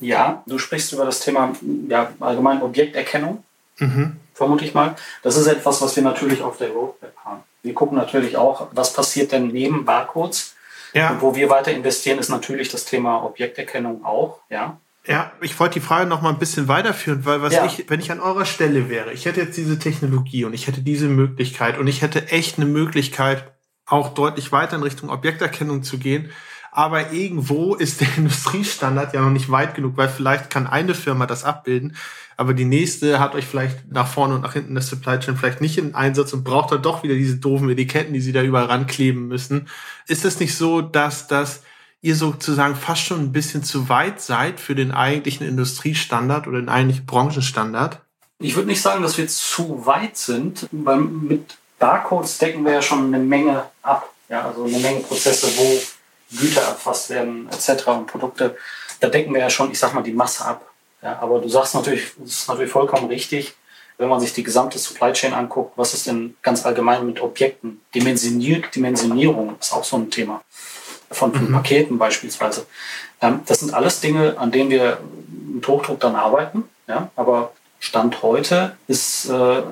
[0.00, 1.52] Ja, du sprichst über das Thema
[1.88, 3.44] ja, allgemein Objekterkennung,
[3.78, 4.16] mhm.
[4.34, 4.96] Vermute ich mal.
[5.22, 7.42] Das ist etwas, was wir natürlich auf der Roadmap haben.
[7.62, 10.54] Wir gucken natürlich auch, was passiert denn neben Barcodes.
[10.92, 11.10] Ja.
[11.10, 14.40] Und wo wir weiter investieren, ist natürlich das Thema Objekterkennung auch.
[14.48, 14.78] Ja.
[15.06, 17.64] Ja, ich wollte die Frage noch mal ein bisschen weiterführen, weil was ja.
[17.64, 20.82] ich, wenn ich an eurer Stelle wäre, ich hätte jetzt diese Technologie und ich hätte
[20.82, 23.50] diese Möglichkeit und ich hätte echt eine Möglichkeit,
[23.86, 26.30] auch deutlich weiter in Richtung Objekterkennung zu gehen,
[26.72, 31.26] aber irgendwo ist der Industriestandard ja noch nicht weit genug, weil vielleicht kann eine Firma
[31.26, 31.96] das abbilden,
[32.36, 35.60] aber die nächste hat euch vielleicht nach vorne und nach hinten das Supply Chain vielleicht
[35.60, 38.64] nicht in Einsatz und braucht dann doch wieder diese doofen Etiketten, die sie da überall
[38.64, 39.68] rankleben müssen.
[40.06, 41.62] Ist es nicht so, dass das
[42.00, 46.70] ihr sozusagen fast schon ein bisschen zu weit seid für den eigentlichen Industriestandard oder den
[46.70, 48.00] eigentlichen Branchenstandard?
[48.38, 52.80] Ich würde nicht sagen, dass wir zu weit sind, weil mit Barcodes decken wir ja
[52.80, 54.08] schon eine Menge ab.
[54.30, 55.82] Ja, also eine Menge Prozesse, wo
[56.38, 57.86] Güter erfasst werden etc.
[57.88, 58.56] und Produkte,
[59.00, 60.66] da decken wir ja schon, ich sag mal, die Masse ab.
[61.02, 63.54] Ja, aber du sagst natürlich, das ist natürlich vollkommen richtig,
[64.00, 67.82] wenn man sich die gesamte Supply Chain anguckt, was ist denn ganz allgemein mit Objekten?
[67.94, 70.42] Dimensioniert, Dimensionierung ist auch so ein Thema.
[71.10, 71.52] Von, von mhm.
[71.52, 72.66] Paketen beispielsweise.
[73.20, 76.64] Ähm, das sind alles Dinge, an denen wir mit Hochdruck dann arbeiten.
[76.86, 77.10] Ja?
[77.16, 79.62] Aber Stand heute ist äh,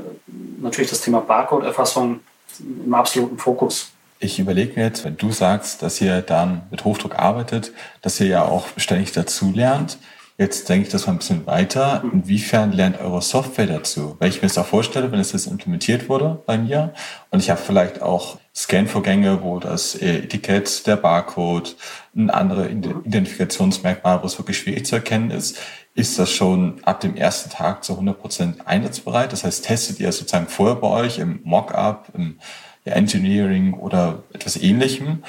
[0.61, 2.21] natürlich das Thema Barcode-Erfassung
[2.59, 3.93] im absoluten Fokus.
[4.21, 8.27] Ich überlege mir jetzt, wenn du sagst, dass ihr dann mit Hochdruck arbeitet, dass ihr
[8.27, 9.99] ja auch ständig dazu lernt.
[10.39, 12.03] Jetzt denke ich das mal ein bisschen weiter.
[12.13, 14.17] Inwiefern lernt eure Software dazu?
[14.19, 16.93] Weil ich mir das auch vorstelle, wenn es jetzt implementiert wurde bei mir
[17.31, 21.77] und ich habe vielleicht auch Scan-Vorgänge, wo das Etikett, der Barcode,
[22.17, 25.59] ein anderes Identifikationsmerkmal, wo es wirklich schwierig zu erkennen ist,
[25.95, 29.33] ist das schon ab dem ersten Tag zu 100 Prozent einsatzbereit?
[29.33, 32.39] Das heißt, testet ihr sozusagen vorher bei euch im Mockup, im
[32.89, 35.23] Engineering oder etwas ähnlichem?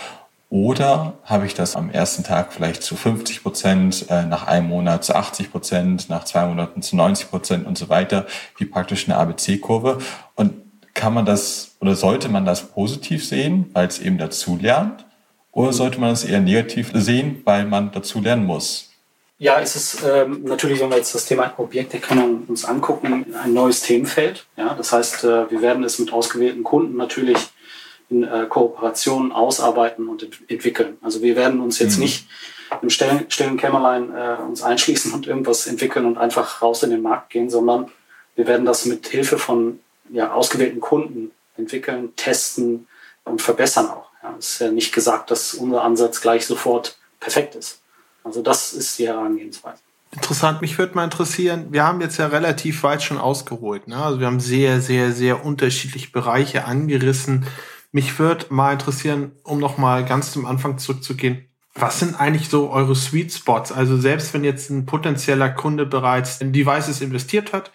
[0.50, 5.04] Oder habe ich das am ersten Tag vielleicht zu 50 Prozent, äh, nach einem Monat
[5.04, 8.26] zu 80 Prozent, nach zwei Monaten zu 90 Prozent und so weiter,
[8.58, 10.00] wie praktisch eine ABC-Kurve.
[10.34, 10.54] Und
[10.96, 15.06] kann man das oder sollte man das positiv sehen, weil es eben dazu lernt?
[15.52, 18.89] Oder sollte man es eher negativ sehen, weil man dazu lernen muss?
[19.42, 23.82] Ja, es ist ähm, natürlich, wenn wir jetzt das Thema Objekterkennung uns angucken, ein neues
[23.82, 24.46] Themenfeld.
[24.58, 27.38] Ja, das heißt, äh, wir werden es mit ausgewählten Kunden natürlich
[28.10, 30.98] in äh, Kooperation ausarbeiten und ent entwickeln.
[31.02, 32.04] Also wir werden uns jetzt mhm.
[32.04, 32.28] nicht
[32.82, 37.02] im stillen, stillen Kämmerlein äh, uns einschließen und irgendwas entwickeln und einfach raus in den
[37.02, 37.90] Markt gehen, sondern
[38.36, 42.88] wir werden das mit Hilfe von ja, ausgewählten Kunden entwickeln, testen
[43.24, 44.10] und verbessern auch.
[44.22, 47.79] Ja, es ist ja nicht gesagt, dass unser Ansatz gleich sofort perfekt ist.
[48.30, 49.82] Also das ist die Herangehensweise.
[50.12, 53.88] Interessant, mich würde mal interessieren, wir haben jetzt ja relativ weit schon ausgeholt.
[53.88, 53.98] Ne?
[53.98, 57.48] Also wir haben sehr, sehr, sehr unterschiedliche Bereiche angerissen.
[57.92, 62.96] Mich würde mal interessieren, um nochmal ganz zum Anfang zurückzugehen, was sind eigentlich so eure
[62.96, 63.72] Sweet Spots?
[63.72, 67.72] Also selbst wenn jetzt ein potenzieller Kunde bereits in Devices investiert hat,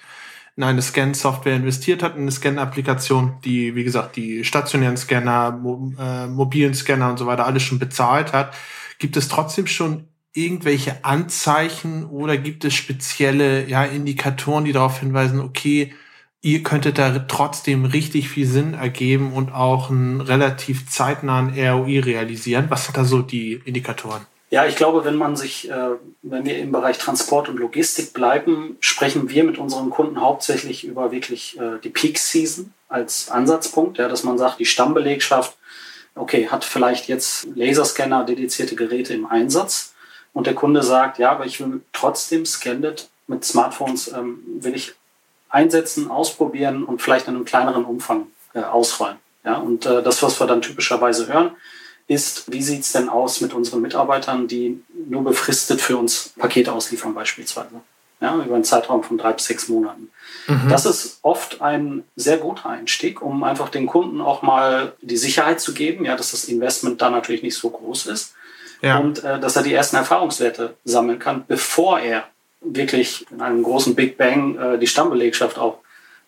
[0.56, 5.92] in eine Scan-Software investiert hat, in eine Scan-Applikation, die, wie gesagt, die stationären Scanner, mo
[5.98, 8.54] äh, mobilen Scanner und so weiter alles schon bezahlt hat,
[9.00, 15.40] gibt es trotzdem schon irgendwelche Anzeichen oder gibt es spezielle ja, Indikatoren, die darauf hinweisen,
[15.40, 15.94] okay,
[16.42, 22.66] ihr könntet da trotzdem richtig viel Sinn ergeben und auch einen relativ zeitnahen ROI realisieren.
[22.68, 24.26] Was sind da so die Indikatoren?
[24.50, 25.90] Ja, ich glaube, wenn man sich, äh,
[26.22, 31.12] wenn wir im Bereich Transport und Logistik bleiben, sprechen wir mit unseren Kunden hauptsächlich über
[31.12, 35.56] wirklich äh, die Peak Season als Ansatzpunkt, ja, dass man sagt, die Stammbelegschaft,
[36.14, 39.93] okay, hat vielleicht jetzt Laserscanner, dedizierte Geräte im Einsatz
[40.34, 44.92] und der Kunde sagt, ja, aber ich will trotzdem Scanned mit Smartphones, ähm, will ich
[45.48, 49.16] einsetzen, ausprobieren und vielleicht in einem kleineren Umfang äh, ausrollen.
[49.44, 51.52] Ja, und äh, das, was wir dann typischerweise hören,
[52.08, 56.72] ist, wie sieht es denn aus mit unseren Mitarbeitern, die nur befristet für uns Pakete
[56.72, 57.80] ausliefern beispielsweise.
[58.20, 60.10] Ja, über einen Zeitraum von drei bis sechs Monaten.
[60.46, 60.68] Mhm.
[60.68, 65.60] Das ist oft ein sehr guter Einstieg, um einfach den Kunden auch mal die Sicherheit
[65.60, 68.34] zu geben, ja, dass das Investment da natürlich nicht so groß ist
[68.82, 68.98] ja.
[68.98, 72.24] und äh, dass er die ersten Erfahrungswerte sammeln kann, bevor er
[72.60, 75.78] wirklich in einem großen Big Bang äh, die Stammbelegschaft auch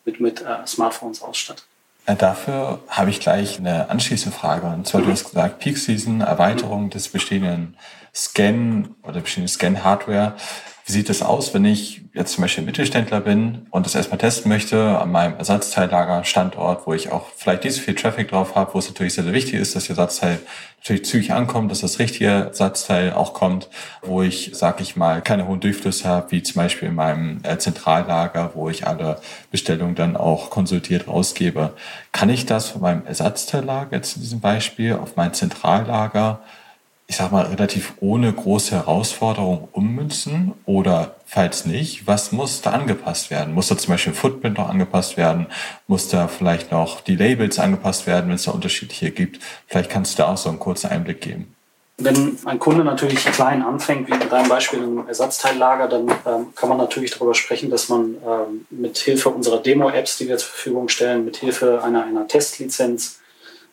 [0.05, 1.65] mit, mit äh, Smartphones ausstattet.
[2.07, 4.67] Dafür habe ich gleich eine anschließende Frage.
[4.69, 5.07] Und zwar, mhm.
[5.07, 7.77] du hast gesagt, Peak Season, Erweiterung des bestehenden
[8.15, 10.37] Scan oder bestehenden Scan-Hardware.
[10.89, 14.49] Wie sieht es aus, wenn ich jetzt zum Beispiel Mittelständler bin und das erstmal testen
[14.49, 18.79] möchte an meinem Ersatzteillager-Standort, wo ich auch vielleicht nicht so viel Traffic drauf habe, wo
[18.79, 20.39] es natürlich sehr, sehr wichtig ist, dass der Ersatzteil
[20.79, 23.69] natürlich zügig ankommt, dass das richtige Ersatzteil auch kommt,
[24.03, 27.59] wo ich, sag ich mal, keine hohen Durchflüsse habe, wie zum Beispiel in meinem äh,
[27.59, 29.21] Zentrallager, wo ich alle
[29.51, 31.73] Bestellungen dann auch konsultiert rausgebe.
[32.13, 36.43] Kann ich das von meinem Ersatzteillager jetzt in diesem Beispiel auf mein Zentrallager
[37.09, 40.53] ich sag mal, relativ ohne große Herausforderung ummünzen?
[40.65, 43.55] Oder falls nicht, was muss da angepasst werden?
[43.55, 45.47] Muss da zum Beispiel Footprint noch angepasst werden?
[45.87, 49.41] Muss da vielleicht noch die Labels angepasst werden, wenn es da unterschiedliche gibt?
[49.69, 51.53] Vielleicht kannst du da auch so einen kurzen Einblick geben.
[51.99, 56.69] Wenn ein Kunde natürlich klein anfängt, wie in deinem Beispiel im Ersatzteillager, dann ähm, kann
[56.69, 60.91] man natürlich darüber sprechen, dass man ähm, mit Hilfe unserer Demo-Apps, die wir zur Verfügung
[60.91, 63.21] stellen, mit Hilfe einer, einer Testlizenz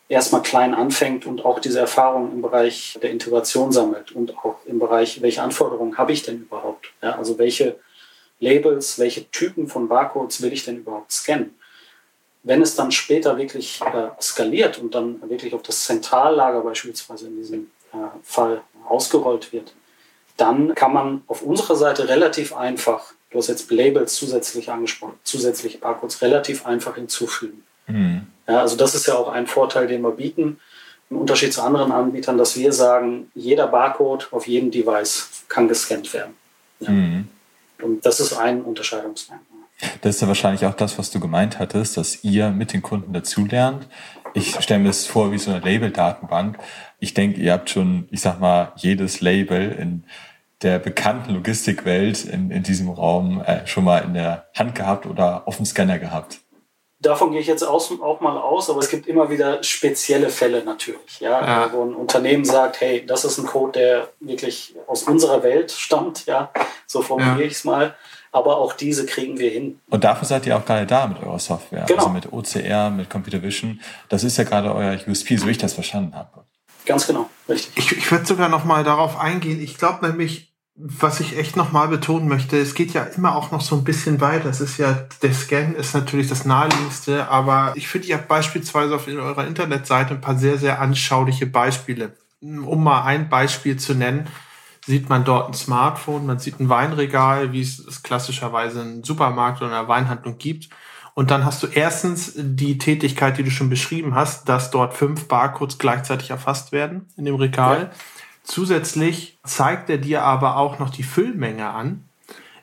[0.08, 4.78] erstmal klein anfängt und auch diese Erfahrung im Bereich der Integration sammelt und auch im
[4.78, 6.92] Bereich, welche Anforderungen habe ich denn überhaupt?
[7.02, 7.78] Ja, also welche
[8.40, 11.54] Labels, welche Typen von Barcodes will ich denn überhaupt scannen?
[12.42, 17.36] Wenn es dann später wirklich äh, skaliert und dann wirklich auf das Zentrallager beispielsweise in
[17.36, 19.72] diesem äh, Fall ausgerollt wird,
[20.36, 25.78] dann kann man auf unserer Seite relativ einfach, du hast jetzt Labels zusätzlich angesprochen, zusätzliche
[25.78, 27.64] Barcodes relativ einfach hinzufügen.
[27.86, 28.26] Mhm.
[28.46, 30.58] Ja, also das ist ja auch ein Vorteil, den wir bieten,
[31.10, 36.12] im Unterschied zu anderen Anbietern, dass wir sagen, jeder Barcode auf jedem Device kann gescannt
[36.12, 36.34] werden.
[36.80, 36.90] Ja.
[36.90, 37.28] Mhm.
[37.82, 39.48] Und das ist ein Unterscheidungsmerkmal.
[40.00, 43.12] Das ist ja wahrscheinlich auch das, was du gemeint hattest, dass ihr mit den Kunden
[43.12, 43.86] dazulernt.
[44.32, 46.58] Ich stelle mir das vor wie so eine Label-Datenbank.
[47.00, 50.04] Ich denke, ihr habt schon, ich sag mal, jedes Label in
[50.62, 55.46] der bekannten Logistikwelt in, in diesem Raum äh, schon mal in der Hand gehabt oder
[55.46, 56.40] auf dem Scanner gehabt.
[57.04, 61.20] Davon gehe ich jetzt auch mal aus, aber es gibt immer wieder spezielle Fälle natürlich,
[61.20, 61.72] ja, ja.
[61.72, 66.24] wo ein Unternehmen sagt, hey, das ist ein Code, der wirklich aus unserer Welt stammt,
[66.26, 66.50] ja,
[66.86, 67.46] so formuliere ja.
[67.46, 67.94] ich es mal.
[68.32, 69.80] Aber auch diese kriegen wir hin.
[69.90, 72.06] Und dafür seid ihr auch gerade da mit eurer Software, genau.
[72.06, 73.80] also mit OCR, mit Computer Vision.
[74.08, 76.44] Das ist ja gerade euer USP, so ich das verstanden habe.
[76.86, 77.72] Ganz genau, richtig.
[77.76, 79.62] Ich, ich würde sogar noch mal darauf eingehen.
[79.62, 83.60] Ich glaube nämlich, was ich echt nochmal betonen möchte, es geht ja immer auch noch
[83.60, 84.48] so ein bisschen weiter.
[84.48, 88.96] Es ist ja, der Scan ist natürlich das naheliegendste, aber ich finde, ihr habt beispielsweise
[88.96, 92.16] auf eurer Internetseite ein paar sehr, sehr anschauliche Beispiele.
[92.40, 94.26] Um mal ein Beispiel zu nennen,
[94.84, 99.62] sieht man dort ein Smartphone, man sieht ein Weinregal, wie es, es klassischerweise in Supermarkt
[99.62, 100.68] oder einer Weinhandlung gibt.
[101.14, 105.28] Und dann hast du erstens die Tätigkeit, die du schon beschrieben hast, dass dort fünf
[105.28, 107.82] Barcodes gleichzeitig erfasst werden in dem Regal.
[107.82, 107.90] Ja.
[108.44, 112.04] Zusätzlich zeigt er dir aber auch noch die Füllmenge an.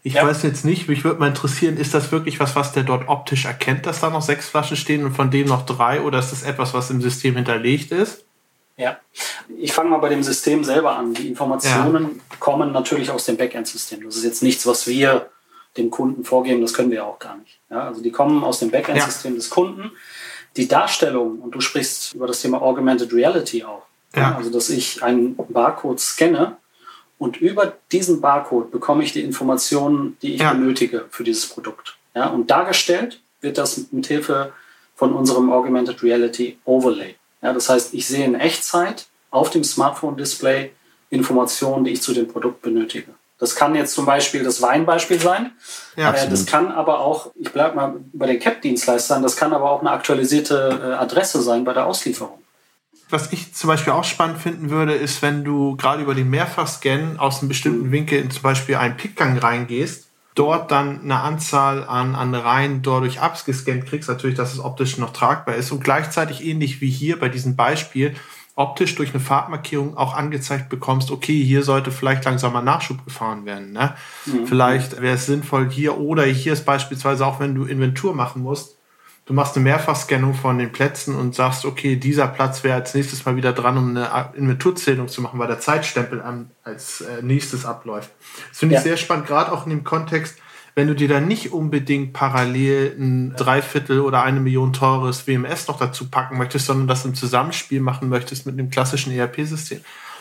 [0.04, 0.26] Ich ja.
[0.26, 3.46] weiß jetzt nicht, mich würde mal interessieren, ist das wirklich was, was der dort optisch
[3.46, 6.44] erkennt, dass da noch sechs Flaschen stehen und von denen noch drei oder ist das
[6.44, 8.26] etwas, was im System hinterlegt ist?
[8.78, 8.98] Ja,
[9.58, 11.14] ich fange mal bei dem System selber an.
[11.14, 12.36] Die Informationen ja.
[12.40, 14.04] kommen natürlich aus dem Backend-System.
[14.04, 15.30] Das ist jetzt nichts, was wir
[15.78, 17.60] dem Kunden vorgeben, das können wir auch gar nicht.
[17.70, 19.38] Ja, also die kommen aus dem Backend-System ja.
[19.38, 19.92] des Kunden.
[20.58, 23.84] Die Darstellung, und du sprichst über das Thema Augmented Reality auch,
[24.16, 24.36] ja.
[24.36, 26.58] Also, dass ich einen Barcode scanne
[27.18, 30.54] und über diesen Barcode bekomme ich die Informationen, die ich ja.
[30.54, 31.98] benötige für dieses Produkt.
[32.16, 34.54] Ja, und dargestellt wird das mit Hilfe
[34.96, 37.16] von unserem Augmented Reality Overlay.
[37.42, 40.72] Ja, das heißt, ich sehe in Echtzeit auf dem Smartphone-Display
[41.10, 43.12] Informationen, die ich zu dem Produkt benötige.
[43.38, 45.52] Das kann jetzt zum Beispiel das Weinbeispiel sein.
[45.96, 49.72] Ja, äh, das kann aber auch, ich bleibe mal bei den CAP-Dienstleistern, das kann aber
[49.72, 52.42] auch eine aktualisierte äh, Adresse sein bei der Auslieferung
[53.12, 57.18] was ich zum Beispiel auch spannend finden würde, ist, wenn du gerade über den Mehrfachscan
[57.18, 62.16] aus einem bestimmten Winkel in zum Beispiel einen Pickgang reingehst, dort dann eine Anzahl an,
[62.16, 66.82] an Reihen dadurch abgescannt kriegst, natürlich, dass es optisch noch tragbar ist und gleichzeitig ähnlich
[66.82, 68.16] wie hier bei diesem Beispiel
[68.56, 73.72] optisch durch eine Farbmarkierung auch angezeigt bekommst, okay, hier sollte vielleicht langsamer Nachschub gefahren werden.
[73.72, 73.96] Ne?
[74.26, 74.46] Mhm.
[74.46, 78.78] Vielleicht wäre es sinnvoll hier oder hier ist beispielsweise auch, wenn du Inventur machen musst,
[79.32, 83.26] du machst eine Mehrfachscannung von den Plätzen und sagst, okay, dieser Platz wäre als nächstes
[83.26, 86.22] mal wieder dran, um eine Inventurzählung zu machen, weil der Zeitstempel
[86.66, 88.12] als äh, nächstes abläuft.
[88.50, 90.36] Das finde ich sehr spannend, gerade auch in dem Kontext,
[90.76, 95.80] wenn du dir dann nicht unbedingt parallel ein Dreiviertel oder eine Million teures WMS noch
[95.80, 99.80] dazu packen möchtest, sondern das im Zusammenspiel machen möchtest mit einem klassischen ERP-System.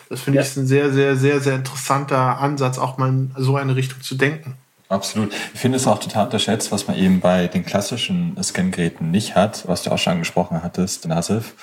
[0.08, 0.46] Das finde ja.
[0.46, 4.14] ich ein sehr, sehr, sehr, sehr interessanter Ansatz, auch mal in so eine Richtung zu
[4.14, 4.54] denken.
[4.90, 5.32] Absolut.
[5.54, 9.68] Ich finde es auch total unterschätzt, was man eben bei den klassischen Scan-Geräten nicht hat,
[9.68, 11.54] was du auch schon angesprochen hattest, Nasif,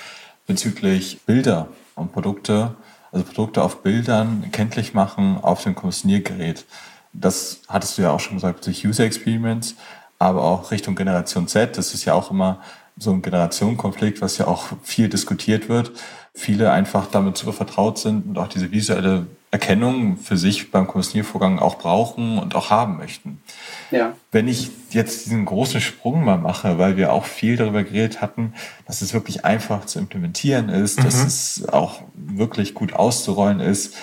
[0.46, 2.74] bezüglich Bilder und Produkte,
[3.12, 6.64] also Produkte auf Bildern kenntlich machen auf dem Kommissioniergerät.
[7.12, 9.74] Das hattest du ja auch schon gesagt, durch User Experience,
[10.18, 11.76] aber auch Richtung Generation Z.
[11.76, 12.62] Das ist ja auch immer
[12.98, 15.92] so ein Generationenkonflikt, was ja auch viel diskutiert wird.
[16.34, 21.58] viele einfach damit super vertraut sind und auch diese visuelle Erkennung für sich beim Kommissioniervorgang
[21.58, 23.42] auch brauchen und auch haben möchten.
[23.90, 24.12] Ja.
[24.30, 28.52] Wenn ich jetzt diesen großen Sprung mal mache, weil wir auch viel darüber geredet hatten,
[28.86, 31.04] dass es wirklich einfach zu implementieren ist, mhm.
[31.04, 33.96] dass es auch wirklich gut auszurollen ist,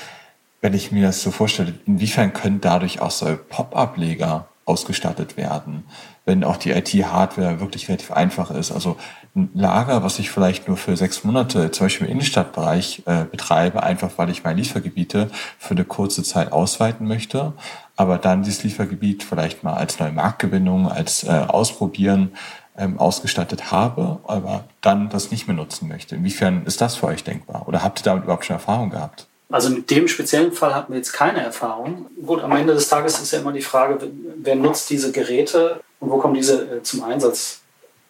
[0.61, 5.83] wenn ich mir das so vorstelle, inwiefern können dadurch auch so Pop-up-Leger ausgestattet werden,
[6.25, 8.71] wenn auch die IT-Hardware wirklich relativ einfach ist.
[8.71, 8.97] Also
[9.35, 13.83] ein Lager, was ich vielleicht nur für sechs Monate zum Beispiel im Innenstadtbereich äh, betreibe,
[13.83, 17.53] einfach weil ich meine Liefergebiete für eine kurze Zeit ausweiten möchte,
[17.95, 22.31] aber dann dieses Liefergebiet vielleicht mal als neue Marktgewinnung, als äh, Ausprobieren
[22.77, 26.15] ähm, ausgestattet habe, aber dann das nicht mehr nutzen möchte.
[26.15, 27.67] Inwiefern ist das für euch denkbar?
[27.67, 29.27] Oder habt ihr damit überhaupt schon Erfahrung gehabt?
[29.49, 32.07] Also mit dem speziellen Fall hatten wir jetzt keine Erfahrung.
[32.25, 33.99] Gut, am Ende des Tages ist ja immer die Frage,
[34.37, 37.61] wer nutzt diese Geräte und wo kommen diese äh, zum Einsatz?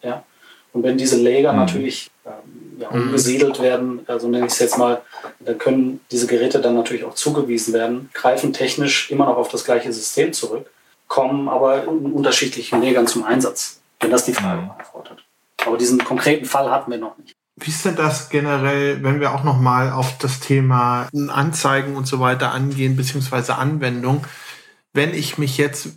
[0.02, 0.24] Ja?
[0.72, 1.58] Und wenn diese Lager mhm.
[1.58, 3.02] natürlich ähm, ja, mhm.
[3.02, 5.02] umgesiedelt werden, also nenne ich es jetzt mal,
[5.40, 9.64] dann können diese Geräte dann natürlich auch zugewiesen werden, greifen technisch immer noch auf das
[9.64, 10.70] gleiche System zurück,
[11.06, 14.68] kommen aber in unterschiedlichen Lägern zum Einsatz, wenn das die Frage mhm.
[14.68, 15.24] beantwortet.
[15.66, 17.34] Aber diesen konkreten Fall hatten wir noch nicht.
[17.58, 22.20] Wie ist denn das generell, wenn wir auch nochmal auf das Thema Anzeigen und so
[22.20, 24.26] weiter angehen, beziehungsweise Anwendung?
[24.92, 25.88] Wenn ich mich jetzt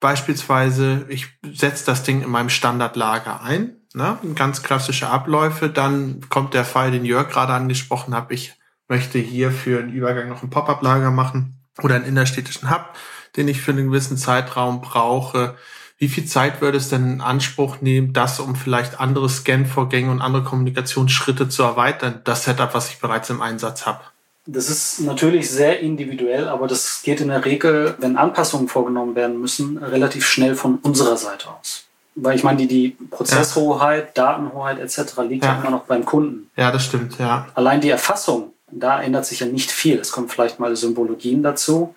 [0.00, 6.52] beispielsweise, ich setze das Ding in meinem Standardlager ein, ne, ganz klassische Abläufe, dann kommt
[6.52, 8.54] der Fall, den Jörg gerade angesprochen hat, ich
[8.88, 12.92] möchte hier für einen Übergang noch ein Pop-up-Lager machen oder einen innerstädtischen Hub,
[13.36, 15.56] den ich für einen gewissen Zeitraum brauche
[16.04, 20.20] wie viel Zeit würde es denn in Anspruch nehmen, das um vielleicht andere Scan-Vorgänge und
[20.20, 24.00] andere Kommunikationsschritte zu erweitern, das Setup, was ich bereits im Einsatz habe?
[24.44, 29.40] Das ist natürlich sehr individuell, aber das geht in der Regel, wenn Anpassungen vorgenommen werden
[29.40, 31.84] müssen, relativ schnell von unserer Seite aus.
[32.16, 34.24] Weil ich meine, die, die Prozesshoheit, ja.
[34.24, 34.98] Datenhoheit etc.
[35.26, 35.54] liegt ja.
[35.54, 36.50] ja immer noch beim Kunden.
[36.54, 37.46] Ja, das stimmt, ja.
[37.54, 39.98] Allein die Erfassung, da ändert sich ja nicht viel.
[39.98, 41.94] Es kommen vielleicht mal Symbologien dazu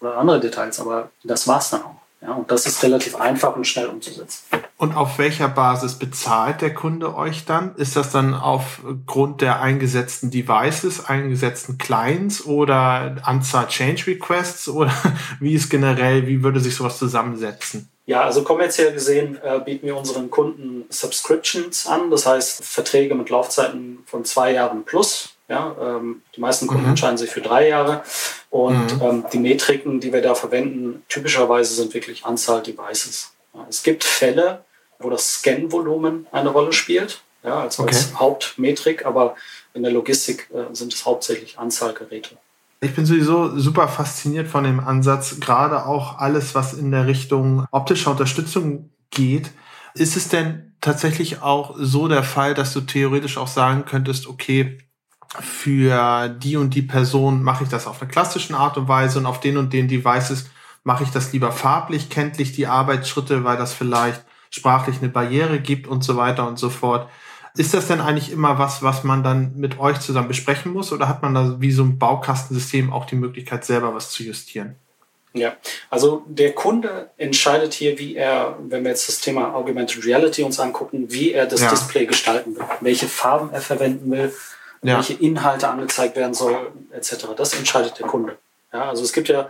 [0.00, 1.97] oder andere Details, aber das war es dann auch.
[2.20, 4.44] Ja, und das ist relativ einfach und schnell umzusetzen.
[4.76, 7.76] Und auf welcher Basis bezahlt der Kunde euch dann?
[7.76, 14.92] Ist das dann aufgrund der eingesetzten Devices, eingesetzten Clients oder Anzahl Change Requests oder
[15.40, 17.88] wie ist generell, wie würde sich sowas zusammensetzen?
[18.06, 23.28] Ja, also kommerziell gesehen äh, bieten wir unseren Kunden Subscriptions an, das heißt Verträge mit
[23.28, 25.37] Laufzeiten von zwei Jahren plus.
[25.48, 26.90] Ja, ähm, die meisten Kunden mhm.
[26.90, 28.02] entscheiden sich für drei Jahre.
[28.50, 29.02] Und mhm.
[29.02, 33.32] ähm, die Metriken, die wir da verwenden, typischerweise sind wirklich Anzahl Devices.
[33.54, 34.64] Ja, es gibt Fälle,
[34.98, 37.88] wo das Scan-Volumen eine Rolle spielt, ja, als, okay.
[37.88, 39.36] als Hauptmetrik, aber
[39.74, 42.36] in der Logistik äh, sind es hauptsächlich Anzahl Geräte.
[42.80, 47.66] Ich bin sowieso super fasziniert von dem Ansatz, gerade auch alles, was in der Richtung
[47.72, 49.50] optischer Unterstützung geht.
[49.94, 54.78] Ist es denn tatsächlich auch so der Fall, dass du theoretisch auch sagen könntest, okay,
[55.40, 59.26] für die und die Person mache ich das auf eine klassischen Art und Weise und
[59.26, 60.46] auf den und den Devices
[60.84, 65.86] mache ich das lieber farblich, kenntlich die Arbeitsschritte, weil das vielleicht sprachlich eine Barriere gibt
[65.86, 67.08] und so weiter und so fort.
[67.56, 71.08] Ist das denn eigentlich immer was, was man dann mit euch zusammen besprechen muss oder
[71.08, 74.76] hat man da wie so ein Baukastensystem auch die Möglichkeit, selber was zu justieren?
[75.34, 75.56] Ja,
[75.90, 80.58] also der Kunde entscheidet hier, wie er, wenn wir jetzt das Thema Augmented Reality uns
[80.58, 81.70] angucken, wie er das ja.
[81.70, 84.32] Display gestalten will, welche Farben er verwenden will,
[84.82, 84.96] ja.
[84.96, 87.28] welche Inhalte angezeigt werden sollen, etc.
[87.36, 88.36] Das entscheidet der Kunde.
[88.72, 89.48] Ja, also es gibt ja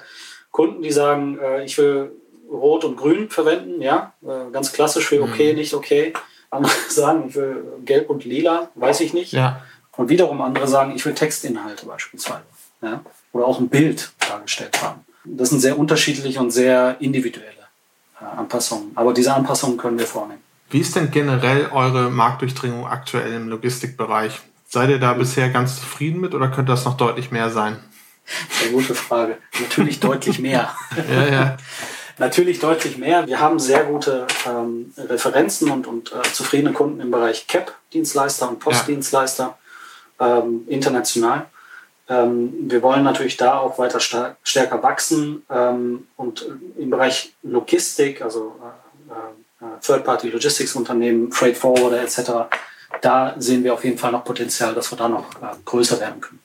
[0.50, 2.12] Kunden, die sagen, äh, ich will
[2.50, 5.58] Rot und Grün verwenden, ja, äh, ganz klassisch für okay, mhm.
[5.58, 6.12] nicht okay.
[6.50, 9.32] Andere sagen, ich will Gelb und Lila, weiß ich nicht.
[9.32, 9.62] Ja.
[9.96, 12.44] Und wiederum andere sagen, ich will Textinhalte beispielsweise.
[12.80, 13.02] Ja?
[13.32, 15.04] Oder auch ein Bild dargestellt haben.
[15.24, 17.66] Das sind sehr unterschiedliche und sehr individuelle
[18.20, 18.92] äh, Anpassungen.
[18.94, 20.40] Aber diese Anpassungen können wir vornehmen.
[20.70, 24.40] Wie ist denn generell eure Marktdurchdringung aktuell im Logistikbereich?
[24.70, 27.82] Seid ihr da bisher ganz zufrieden mit oder könnte das noch deutlich mehr sein?
[28.60, 29.38] Sehr gute Frage.
[29.58, 30.74] Natürlich deutlich mehr.
[31.10, 31.56] ja, ja.
[32.18, 33.26] Natürlich deutlich mehr.
[33.26, 38.58] Wir haben sehr gute ähm, Referenzen und, und äh, zufriedene Kunden im Bereich CAP-Dienstleister und
[38.58, 39.56] Postdienstleister
[40.20, 40.38] ja.
[40.40, 41.46] ähm, international.
[42.10, 46.44] Ähm, wir wollen natürlich da auch weiter stärker wachsen ähm, und
[46.76, 48.54] im Bereich Logistik, also
[49.08, 52.50] äh, äh, Third-Party Logistics Unternehmen, Freight Forwarder etc
[53.02, 56.20] da sehen wir auf jeden Fall noch Potenzial, dass wir da noch äh, größer werden
[56.20, 56.40] können.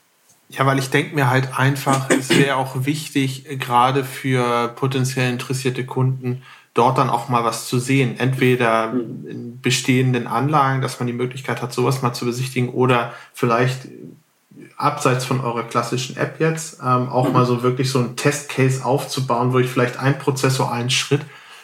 [0.50, 5.86] Ja, weil ich denke mir halt einfach, es wäre auch wichtig, gerade für potenziell interessierte
[5.86, 8.20] Kunden, dort dann auch mal was zu sehen.
[8.20, 9.28] Entweder mhm.
[9.28, 13.88] in bestehenden Anlagen, dass man die Möglichkeit hat, sowas mal zu besichtigen oder vielleicht
[14.78, 17.34] abseits von eurer klassischen App jetzt ähm, auch mhm.
[17.34, 21.22] mal so wirklich so ein Testcase aufzubauen, wo ich vielleicht ein Prozessor, einen Schritt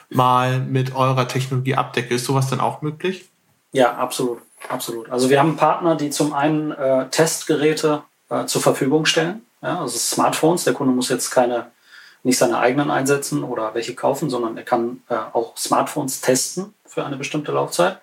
[0.10, 2.16] mal mit eurer Technologie abdecke.
[2.16, 3.30] Ist sowas dann auch möglich?
[3.72, 4.40] Ja, absolut.
[4.68, 5.10] Absolut.
[5.10, 9.98] Also wir haben Partner, die zum einen äh, Testgeräte äh, zur Verfügung stellen, ja, also
[9.98, 10.64] Smartphones.
[10.64, 11.72] Der Kunde muss jetzt keine
[12.24, 17.06] nicht seine eigenen einsetzen oder welche kaufen, sondern er kann äh, auch Smartphones testen für
[17.06, 18.00] eine bestimmte Laufzeit.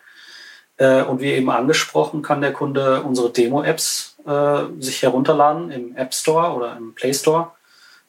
[0.78, 6.14] Äh, und wie eben angesprochen, kann der Kunde unsere Demo-Apps äh, sich herunterladen im App
[6.14, 7.52] Store oder im Play Store.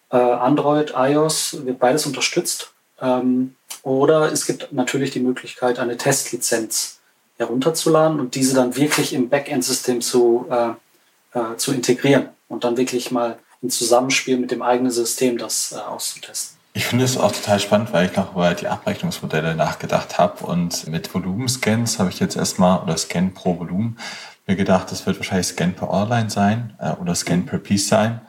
[0.10, 2.72] Äh, Android, iOS wird beides unterstützt.
[3.02, 6.97] Ähm, oder es gibt natürlich die Möglichkeit, eine Testlizenz
[7.38, 13.12] herunterzuladen und diese dann wirklich im Backend-System zu, äh, äh, zu integrieren und dann wirklich
[13.12, 16.58] mal im Zusammenspiel mit dem eigenen System das äh, auszutesten.
[16.74, 20.88] Ich finde es auch total spannend, weil ich noch über die Abrechnungsmodelle nachgedacht habe und
[20.88, 23.98] mit Volumenscans habe ich jetzt erstmal, oder Scan pro Volumen,
[24.46, 28.22] mir gedacht, das wird wahrscheinlich Scan per Online sein äh, oder Scan per Piece sein.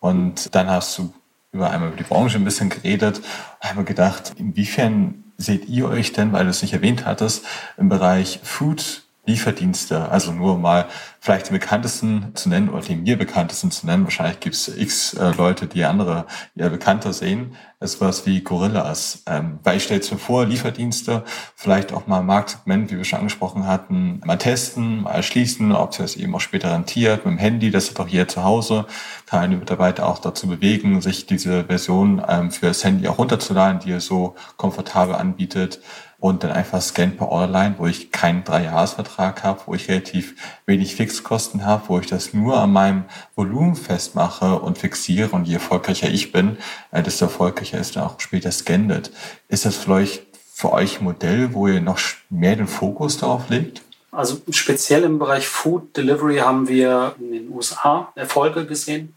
[0.00, 1.12] Und dann hast du
[1.50, 3.20] über einmal über die Branche ein bisschen geredet
[3.60, 7.44] habe gedacht, inwiefern seht ihr euch denn, weil du es nicht erwähnt hattest,
[7.76, 10.86] im Bereich Food Lieferdienste, also nur mal
[11.18, 14.04] vielleicht die bekanntesten zu nennen oder die mir bekanntesten zu nennen.
[14.04, 17.56] Wahrscheinlich gibt es x äh, Leute, die andere eher bekannter sehen.
[17.80, 19.22] Es was wie Gorillas.
[19.26, 21.24] Ähm, weil ich stelle mir vor, Lieferdienste,
[21.56, 26.16] vielleicht auch mal Marktsegment, wie wir schon angesprochen hatten, mal testen, mal schließen, ob es
[26.16, 27.70] eben auch später rentiert mit dem Handy.
[27.70, 28.84] Das ist doch hier zu Hause.
[29.24, 33.80] Kann eine Mitarbeiter auch dazu bewegen, sich diese Version ähm, für das Handy auch runterzuladen,
[33.80, 35.80] die er so komfortabel anbietet
[36.24, 40.96] und dann einfach Scan per Online, wo ich keinen Dreijahresvertrag habe, wo ich relativ wenig
[40.96, 43.04] Fixkosten habe, wo ich das nur an meinem
[43.36, 46.56] Volumen festmache und fixiere und je erfolgreicher ich bin,
[46.92, 49.10] äh, desto erfolgreicher ist dann auch später scandet.
[49.48, 51.98] Ist das vielleicht für euch ein Modell, wo ihr noch
[52.30, 53.82] mehr den Fokus darauf legt?
[54.10, 59.14] Also speziell im Bereich Food Delivery haben wir in den USA Erfolge gesehen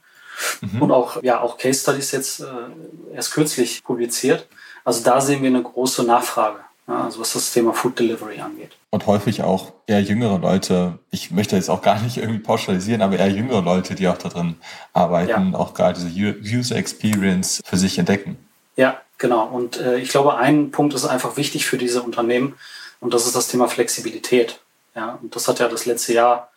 [0.60, 0.82] mhm.
[0.82, 4.46] und auch, ja, auch Case Studies jetzt äh, erst kürzlich publiziert.
[4.84, 8.72] Also da sehen wir eine große Nachfrage also was das Thema Food Delivery angeht.
[8.90, 13.18] Und häufig auch eher jüngere Leute, ich möchte jetzt auch gar nicht irgendwie pauschalisieren, aber
[13.18, 14.56] eher jüngere Leute, die auch da drin
[14.94, 15.60] arbeiten, ja.
[15.60, 18.38] auch gerade diese User Experience für sich entdecken.
[18.78, 19.48] Ja, genau.
[19.48, 22.56] Und äh, ich glaube, ein Punkt ist einfach wichtig für diese Unternehmen
[23.02, 24.62] und das ist das Thema Flexibilität.
[24.96, 26.50] Ja, und das hat ja das letzte Jahr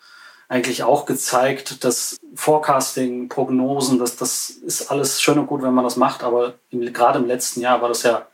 [0.49, 5.85] eigentlich auch gezeigt, dass Forecasting, Prognosen, das, das ist alles schön und gut, wenn man
[5.85, 8.27] das macht, aber im, gerade im letzten Jahr war das ja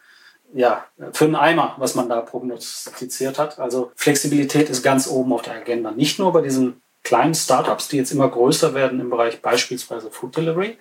[0.55, 3.59] ja, für einen Eimer, was man da prognostiziert hat.
[3.59, 5.91] Also Flexibilität ist ganz oben auf der Agenda.
[5.91, 10.37] Nicht nur bei diesen kleinen Startups, die jetzt immer größer werden im Bereich beispielsweise Food
[10.37, 10.77] Delivery,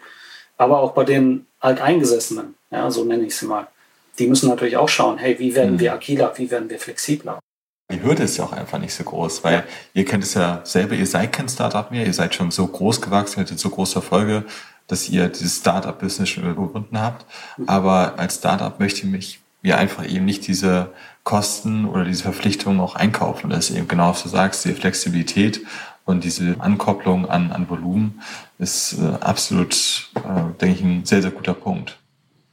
[0.57, 3.67] aber auch bei den Alteingesessenen, ja, so nenne ich sie mal.
[4.17, 5.79] Die müssen natürlich auch schauen, hey, wie werden mhm.
[5.79, 7.39] wir agiler, wie werden wir flexibler?
[7.91, 9.63] Die Hürde ist ja auch einfach nicht so groß, weil ja.
[9.93, 13.01] ihr kennt es ja selber, ihr seid kein Startup mehr, ihr seid schon so groß
[13.01, 14.45] gewachsen, ihr hattet so große Erfolge,
[14.87, 17.25] dass ihr dieses Startup-Business schon überwunden habt.
[17.57, 17.69] Mhm.
[17.69, 20.93] Aber als Startup möchte ich mich wir einfach eben nicht diese
[21.23, 23.49] Kosten oder diese Verpflichtungen auch einkaufen.
[23.49, 25.61] Das ist eben genau, was du sagst, die Flexibilität
[26.05, 28.21] und diese Ankopplung an, an Volumen
[28.59, 30.21] ist äh, absolut, äh,
[30.61, 31.97] denke ich, ein sehr, sehr guter Punkt.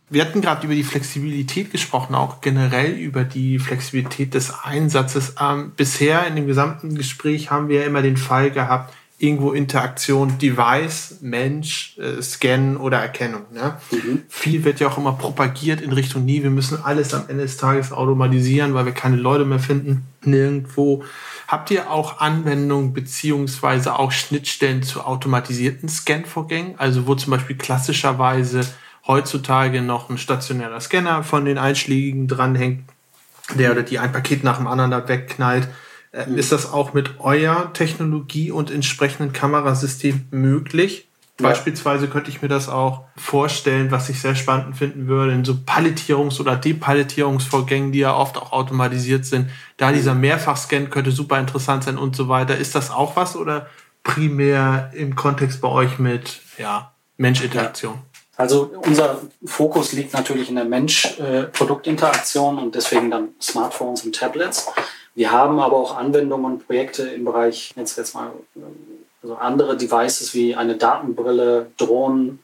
[0.09, 5.35] Wir hatten gerade über die Flexibilität gesprochen, auch generell über die Flexibilität des Einsatzes.
[5.41, 11.19] Ähm, bisher in dem gesamten Gespräch haben wir immer den Fall gehabt, irgendwo Interaktion Device,
[11.21, 13.43] Mensch, äh, Scan oder Erkennung.
[13.53, 13.77] Ne?
[13.93, 14.23] Mhm.
[14.29, 17.57] Viel wird ja auch immer propagiert in Richtung, nie, wir müssen alles am Ende des
[17.57, 21.05] Tages automatisieren, weil wir keine Leute mehr finden, nirgendwo.
[21.47, 26.75] Habt ihr auch Anwendungen beziehungsweise auch Schnittstellen zu automatisierten Scan-Vorgängen?
[26.79, 28.67] Also wo zum Beispiel klassischerweise
[29.07, 32.83] heutzutage noch ein stationärer Scanner von den Einschlägigen dranhängt,
[33.55, 35.69] der oder die ein Paket nach dem anderen da wegknallt
[36.13, 41.09] äh, ist das auch mit eurer Technologie und entsprechenden Kamerasystem möglich?
[41.41, 41.49] Ja.
[41.49, 45.55] Beispielsweise könnte ich mir das auch vorstellen, was ich sehr spannend finden würde, in so
[45.55, 49.49] Palettierungs- oder Depalettierungsvorgängen, die ja oft auch automatisiert sind.
[49.79, 52.57] Da dieser Mehrfachscan könnte super interessant sein und so weiter.
[52.57, 53.67] Ist das auch was oder
[54.05, 57.95] primär im Kontext bei euch mit ja, Mensch-Interaktion?
[58.37, 64.67] Also unser Fokus liegt natürlich in der Mensch-Produktinteraktion und deswegen dann Smartphones und Tablets.
[65.15, 68.33] Wir haben aber auch Anwendungen und Projekte im Bereich, jetzt jetzt mal,
[69.23, 72.41] also andere Devices wie eine Datenbrille, Drohnen,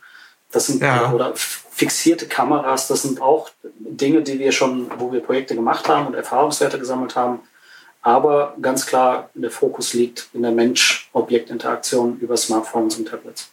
[0.52, 1.12] das sind ja.
[1.12, 6.06] oder fixierte Kameras, das sind auch Dinge, die wir schon, wo wir Projekte gemacht haben
[6.06, 7.40] und Erfahrungswerte gesammelt haben.
[8.02, 13.50] Aber ganz klar, der Fokus liegt in der Mensch-Objekt-Interaktion über Smartphones und Tablets.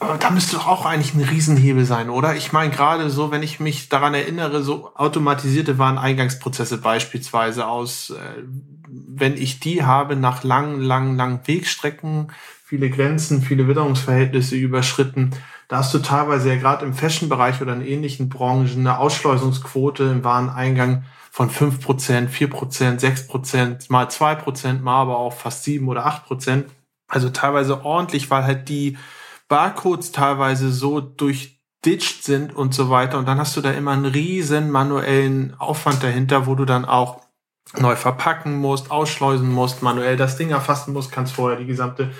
[0.00, 2.36] Da müsste doch auch eigentlich ein Riesenhebel sein, oder?
[2.36, 8.42] Ich meine, gerade so, wenn ich mich daran erinnere, so automatisierte Wareneingangsprozesse beispielsweise aus, äh,
[8.88, 12.32] wenn ich die habe nach langen, langen, langen Wegstrecken,
[12.64, 15.30] viele Grenzen, viele Witterungsverhältnisse überschritten,
[15.68, 20.24] Da hast du teilweise ja gerade im Fashion-Bereich oder in ähnlichen Branchen eine Ausschleusungsquote im
[20.24, 26.64] Wareneingang von 5%, 4%, 6%, mal 2%, mal aber auch fast 7 oder 8%.
[27.08, 28.98] Also teilweise ordentlich, weil halt die
[29.48, 33.18] Barcodes teilweise so durchditcht sind und so weiter.
[33.18, 37.20] Und dann hast du da immer einen riesen manuellen Aufwand dahinter, wo du dann auch
[37.78, 42.12] neu verpacken musst, ausschleusen musst, manuell das Ding erfassen musst, kannst vorher die gesamte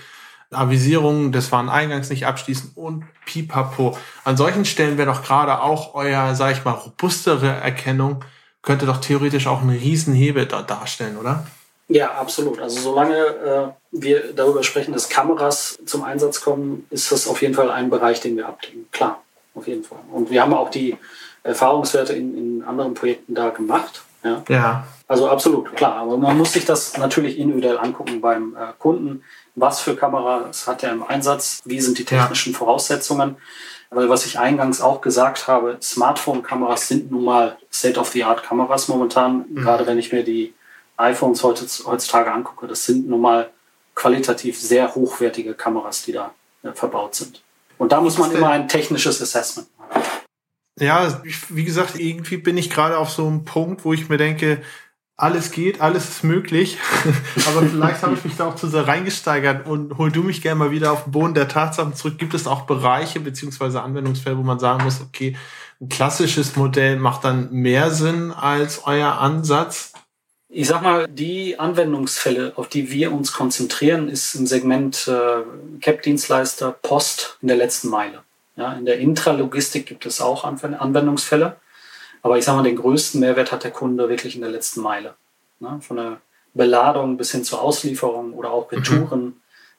[0.50, 3.96] Avisierung des Wareneingangs nicht abschließen und pipapo.
[4.24, 8.24] An solchen Stellen wäre doch gerade auch euer, sag ich mal, robustere Erkennung,
[8.62, 11.46] könnte doch theoretisch auch einen Riesenhebel da darstellen, oder?
[11.88, 12.60] Ja, absolut.
[12.60, 17.54] Also solange äh, wir darüber sprechen, dass Kameras zum Einsatz kommen, ist das auf jeden
[17.54, 18.88] Fall ein Bereich, den wir abdecken.
[18.90, 19.22] Klar,
[19.54, 19.98] auf jeden Fall.
[20.10, 20.96] Und wir haben auch die
[21.42, 24.02] Erfahrungswerte in, in anderen Projekten da gemacht.
[24.22, 24.42] Ja.
[24.48, 24.86] ja.
[25.06, 25.96] Also absolut, klar.
[25.96, 29.22] Aber man muss sich das natürlich individuell angucken beim äh, Kunden.
[29.54, 31.60] Was für Kameras hat er im Einsatz?
[31.66, 32.58] Wie sind die technischen ja.
[32.58, 33.36] Voraussetzungen?
[33.90, 39.44] Weil was ich eingangs auch gesagt habe, Smartphone-Kameras sind nun mal State-of-the-Art-Kameras momentan.
[39.50, 39.56] Mhm.
[39.56, 40.54] Gerade wenn ich mir die
[40.96, 43.50] iPhones heutzutage angucke, das sind nun mal
[43.94, 47.42] qualitativ sehr hochwertige Kameras, die da äh, verbaut sind.
[47.78, 50.02] Und da muss man immer ein technisches Assessment machen.
[50.80, 54.60] Ja, wie gesagt, irgendwie bin ich gerade auf so einem Punkt, wo ich mir denke,
[55.16, 56.78] alles geht, alles ist möglich.
[57.48, 60.58] Aber vielleicht habe ich mich da auch zu sehr reingesteigert und hol du mich gerne
[60.58, 62.18] mal wieder auf den Boden der Tatsachen zurück.
[62.18, 65.36] Gibt es auch Bereiche beziehungsweise Anwendungsfälle, wo man sagen muss, okay,
[65.80, 69.92] ein klassisches Modell macht dann mehr Sinn als euer Ansatz?
[70.56, 75.42] Ich sag mal, die Anwendungsfälle, auf die wir uns konzentrieren, ist im Segment äh,
[75.80, 78.22] CAP-Dienstleister Post in der letzten Meile.
[78.54, 81.56] Ja, in der Intralogistik gibt es auch Anwendungsfälle.
[82.22, 85.16] Aber ich sage mal, den größten Mehrwert hat der Kunde wirklich in der letzten Meile.
[85.58, 85.80] Ne?
[85.80, 86.20] Von der
[86.54, 89.24] Beladung bis hin zur Auslieferung oder auch Retouren.
[89.24, 89.36] Mhm.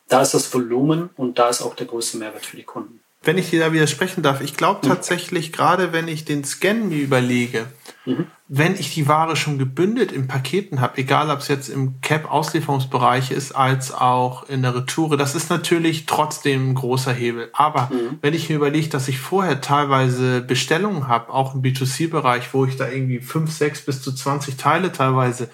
[0.10, 3.00] Da ist das Volumen und da ist auch der größte Mehrwert für die Kunden.
[3.26, 4.90] Wenn ich dir da widersprechen darf, ich glaube mhm.
[4.90, 7.66] tatsächlich, gerade wenn ich den Scan mir überlege,
[8.06, 12.00] mhm wenn ich die Ware schon gebündelt in Paketen habe, egal ob es jetzt im
[12.02, 17.50] Cap-Auslieferungsbereich ist, als auch in der Retoure, das ist natürlich trotzdem ein großer Hebel.
[17.54, 18.20] Aber mhm.
[18.22, 22.78] wenn ich mir überlege, dass ich vorher teilweise Bestellungen habe, auch im B2C-Bereich, wo ich
[22.78, 25.50] da irgendwie fünf, sechs bis zu 20 Teile teilweise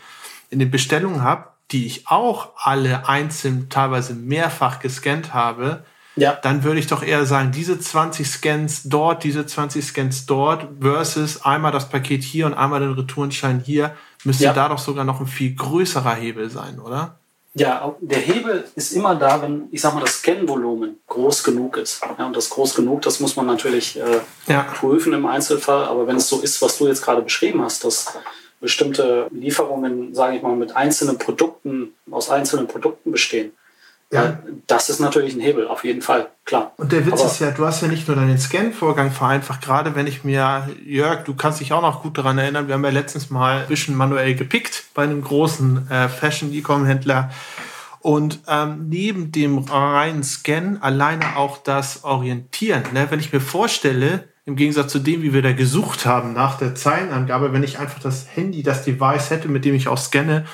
[0.49, 5.85] in den Bestellungen habe, die ich auch alle einzeln teilweise mehrfach gescannt habe,
[6.21, 6.37] ja.
[6.41, 11.43] dann würde ich doch eher sagen, diese 20 Scans dort, diese 20 Scans dort versus
[11.43, 14.53] einmal das Paket hier und einmal den Retourenschein hier, müsste ja.
[14.53, 17.17] da doch sogar noch ein viel größerer Hebel sein, oder?
[17.53, 22.01] Ja, der Hebel ist immer da, wenn, ich sag mal, das Scanvolumen groß genug ist.
[22.17, 24.61] Ja, und das groß genug, das muss man natürlich äh, ja.
[24.61, 25.85] prüfen im Einzelfall.
[25.85, 28.13] Aber wenn es so ist, was du jetzt gerade beschrieben hast, dass
[28.61, 33.51] bestimmte Lieferungen, sage ich mal, mit einzelnen Produkten, aus einzelnen Produkten bestehen,
[34.11, 34.39] ja.
[34.67, 36.73] Das ist natürlich ein Hebel, auf jeden Fall, klar.
[36.77, 39.95] Und der Witz Aber ist ja, du hast ja nicht nur deinen Scan-Vorgang vereinfacht, gerade
[39.95, 42.89] wenn ich mir, Jörg, du kannst dich auch noch gut daran erinnern, wir haben ja
[42.89, 47.31] letztens mal ein bisschen manuell gepickt bei einem großen äh, Fashion-E-Com-Händler.
[47.99, 52.83] Und ähm, neben dem reinen Scan alleine auch das Orientieren.
[52.93, 53.07] Ne?
[53.09, 56.73] Wenn ich mir vorstelle, im Gegensatz zu dem, wie wir da gesucht haben nach der
[56.73, 60.45] Zeilenangabe, wenn ich einfach das Handy, das Device hätte, mit dem ich auch scanne,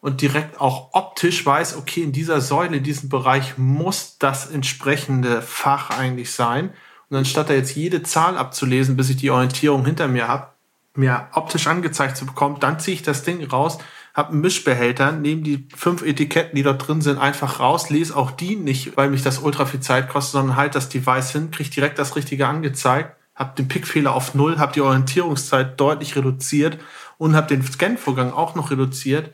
[0.00, 5.42] und direkt auch optisch weiß, okay, in dieser Säule, in diesem Bereich muss das entsprechende
[5.42, 6.70] Fach eigentlich sein.
[7.10, 10.48] Und anstatt da jetzt jede Zahl abzulesen, bis ich die Orientierung hinter mir habe,
[10.94, 13.78] mir optisch angezeigt zu bekommen, dann ziehe ich das Ding raus,
[14.14, 18.32] habe einen Mischbehälter, nehme die fünf Etiketten, die dort drin sind, einfach raus, lese auch
[18.32, 21.70] die nicht, weil mich das ultra viel Zeit kostet, sondern halt das Device hin, kriege
[21.70, 26.78] direkt das Richtige angezeigt, habe den Pickfehler auf null, habe die Orientierungszeit deutlich reduziert
[27.16, 29.32] und habe den Scanvorgang auch noch reduziert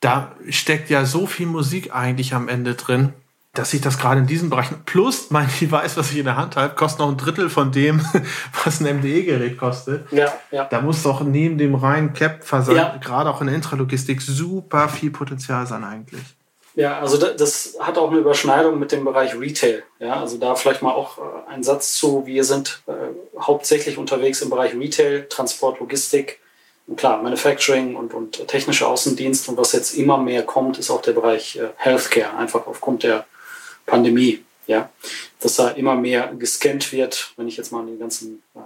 [0.00, 3.12] da steckt ja so viel Musik eigentlich am Ende drin,
[3.54, 6.56] dass ich das gerade in diesem Bereich, plus mein Device, was ich in der Hand
[6.56, 8.00] habe, kostet noch ein Drittel von dem,
[8.64, 10.10] was ein MDE-Gerät kostet.
[10.12, 10.64] Ja, ja.
[10.64, 12.96] Da muss doch neben dem reinen Cap-Versand, ja.
[13.00, 16.22] gerade auch in der Intralogistik, super viel Potenzial sein eigentlich.
[16.74, 19.82] Ja, also das hat auch eine Überschneidung mit dem Bereich Retail.
[19.98, 22.26] Ja, also da vielleicht mal auch äh, ein Satz zu.
[22.26, 22.92] Wir sind äh,
[23.40, 26.38] hauptsächlich unterwegs im Bereich Retail, Transport, Logistik,
[26.94, 31.12] klar, Manufacturing und, und technische Außendienst und was jetzt immer mehr kommt, ist auch der
[31.12, 33.26] Bereich äh, Healthcare, einfach aufgrund der
[33.86, 34.42] Pandemie.
[34.68, 34.90] Ja,
[35.40, 38.58] dass da immer mehr gescannt wird, wenn ich jetzt mal an die ganzen äh,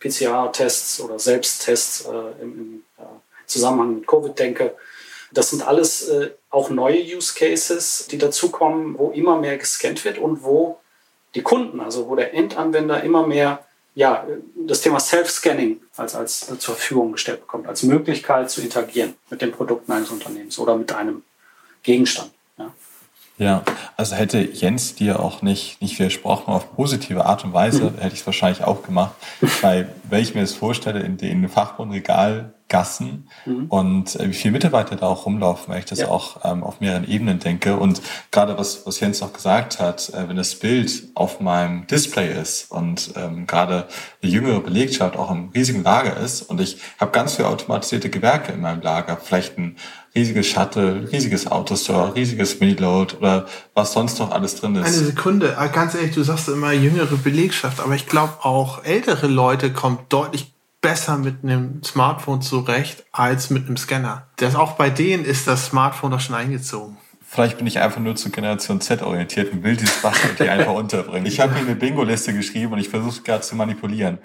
[0.00, 3.02] PCR-Tests oder Selbsttests äh, im, im äh,
[3.46, 4.74] Zusammenhang mit Covid denke.
[5.30, 10.18] Das sind alles äh, auch neue Use Cases, die dazukommen, wo immer mehr gescannt wird
[10.18, 10.80] und wo
[11.34, 13.64] die Kunden, also wo der Endanwender immer mehr
[13.98, 14.24] ja,
[14.54, 19.50] das Thema Self-Scanning als, als zur Verfügung gestellt bekommt, als Möglichkeit zu interagieren mit den
[19.50, 21.24] Produkten eines Unternehmens oder mit einem
[21.82, 22.30] Gegenstand.
[23.38, 23.62] Ja.
[23.96, 27.98] Also hätte Jens dir auch nicht, nicht widersprochen auf positive Art und Weise, mhm.
[27.98, 29.14] hätte ich es wahrscheinlich auch gemacht.
[29.62, 33.66] Weil, wenn ich mir das vorstelle, in den Fachbundregal Gassen mhm.
[33.68, 36.08] und äh, wie viele Mitarbeiter da auch rumlaufen, weil ich das ja.
[36.08, 37.76] auch ähm, auf mehreren Ebenen denke.
[37.76, 42.38] Und gerade was, was Jens auch gesagt hat, äh, wenn das Bild auf meinem Display
[42.38, 43.88] ist und ähm, gerade
[44.22, 48.52] eine jüngere Belegschaft auch im riesigen Lager ist und ich habe ganz viele automatisierte Gewerke
[48.52, 49.76] in meinem Lager, vielleicht ein
[50.18, 54.86] riesiges Shuttle, riesiges Autostore, riesiges Miniload oder was sonst noch alles drin ist.
[54.86, 59.28] Eine Sekunde, ah, ganz ehrlich, du sagst immer jüngere Belegschaft, aber ich glaube auch ältere
[59.28, 64.26] Leute kommen deutlich besser mit einem Smartphone zurecht als mit einem Scanner.
[64.36, 66.96] Das auch bei denen ist das Smartphone doch schon eingezogen.
[67.30, 70.00] Vielleicht bin ich einfach nur zur Generation Z orientiert und will dieses
[70.38, 71.26] hier einfach unterbringen.
[71.26, 74.16] Ich habe mir eine Bingo-Liste geschrieben und ich versuche gerade zu manipulieren.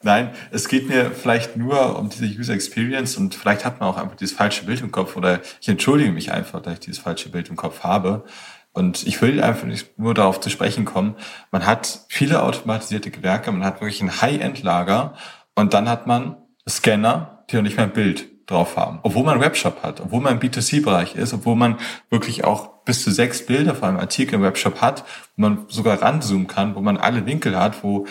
[0.00, 3.96] Nein, es geht mir vielleicht nur um diese User Experience und vielleicht hat man auch
[3.96, 7.30] einfach dieses falsche Bild im Kopf oder ich entschuldige mich einfach, dass ich dieses falsche
[7.30, 8.24] Bild im Kopf habe.
[8.72, 11.16] Und ich will einfach nicht nur darauf zu sprechen kommen.
[11.50, 15.14] Man hat viele automatisierte Gewerke, man hat wirklich ein High-End-Lager
[15.56, 16.36] und dann hat man
[16.68, 18.98] Scanner, die noch nicht mehr ein Bild drauf haben.
[19.02, 21.78] Obwohl man einen Webshop hat, obwohl man im B2C-Bereich ist, obwohl man
[22.10, 25.04] wirklich auch bis zu sechs Bilder von einem Artikel im Webshop hat,
[25.36, 28.06] wo man sogar ranzoomen kann, wo man alle Winkel hat, wo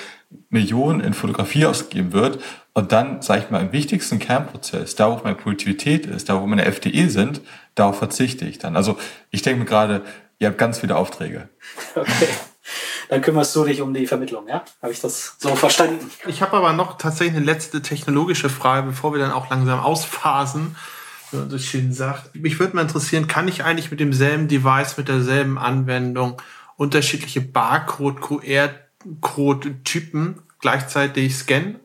[0.49, 2.41] Millionen in Fotografie ausgegeben wird.
[2.73, 6.47] Und dann, sage ich mal, im wichtigsten Kernprozess, da wo meine Produktivität ist, da wo
[6.47, 7.41] meine FDE sind,
[7.75, 8.77] darauf verzichte ich dann.
[8.77, 8.97] Also
[9.29, 10.03] ich denke mir gerade,
[10.39, 11.49] ihr habt ganz viele Aufträge.
[11.95, 12.27] Okay
[13.09, 14.63] dann kümmerst du dich um die Vermittlung, ja?
[14.81, 16.09] Habe ich das so verstanden?
[16.27, 20.75] Ich habe aber noch tatsächlich eine letzte technologische Frage, bevor wir dann auch langsam ausphasen,
[21.31, 22.35] wie man so schön sagt.
[22.35, 26.39] Mich würde mal interessieren, kann ich eigentlich mit demselben Device, mit derselben Anwendung
[26.77, 31.79] unterschiedliche Barcode, QR-Code-Typen gleichzeitig scannen?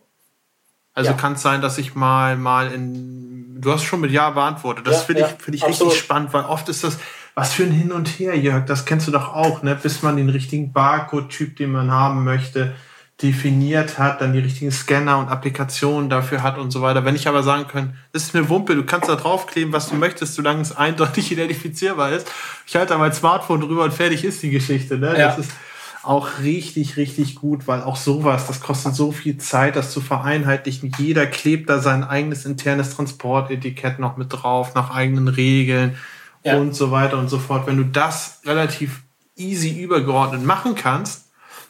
[0.95, 1.17] Also ja.
[1.17, 3.27] kann es sein, dass ich mal mal in
[3.61, 4.87] du hast schon mit Ja beantwortet.
[4.87, 6.99] Das ja, finde ich, ja, finde ich richtig spannend, weil oft ist das,
[7.37, 9.79] was für ein Hin und Her, Jörg, das kennst du doch auch, ne?
[9.81, 12.75] bis man den richtigen Barcode-Typ, den man haben möchte,
[13.21, 17.05] definiert hat, dann die richtigen Scanner und Applikationen dafür hat und so weiter.
[17.05, 19.97] Wenn ich aber sagen kann, das ist mir Wumpe, du kannst da draufkleben, was du
[19.97, 22.27] möchtest, solange es eindeutig identifizierbar ist.
[22.67, 24.97] Ich halte da mein Smartphone drüber und fertig ist die Geschichte.
[24.97, 25.19] Ne?
[25.19, 25.29] Ja.
[25.29, 25.53] Das ist
[26.03, 30.91] auch richtig, richtig gut, weil auch sowas, das kostet so viel Zeit, das zu vereinheitlichen.
[30.97, 35.97] Jeder klebt da sein eigenes internes Transportetikett noch mit drauf, nach eigenen Regeln
[36.47, 36.57] ja.
[36.57, 37.67] und so weiter und so fort.
[37.67, 39.03] Wenn du das relativ
[39.37, 41.25] easy übergeordnet machen kannst,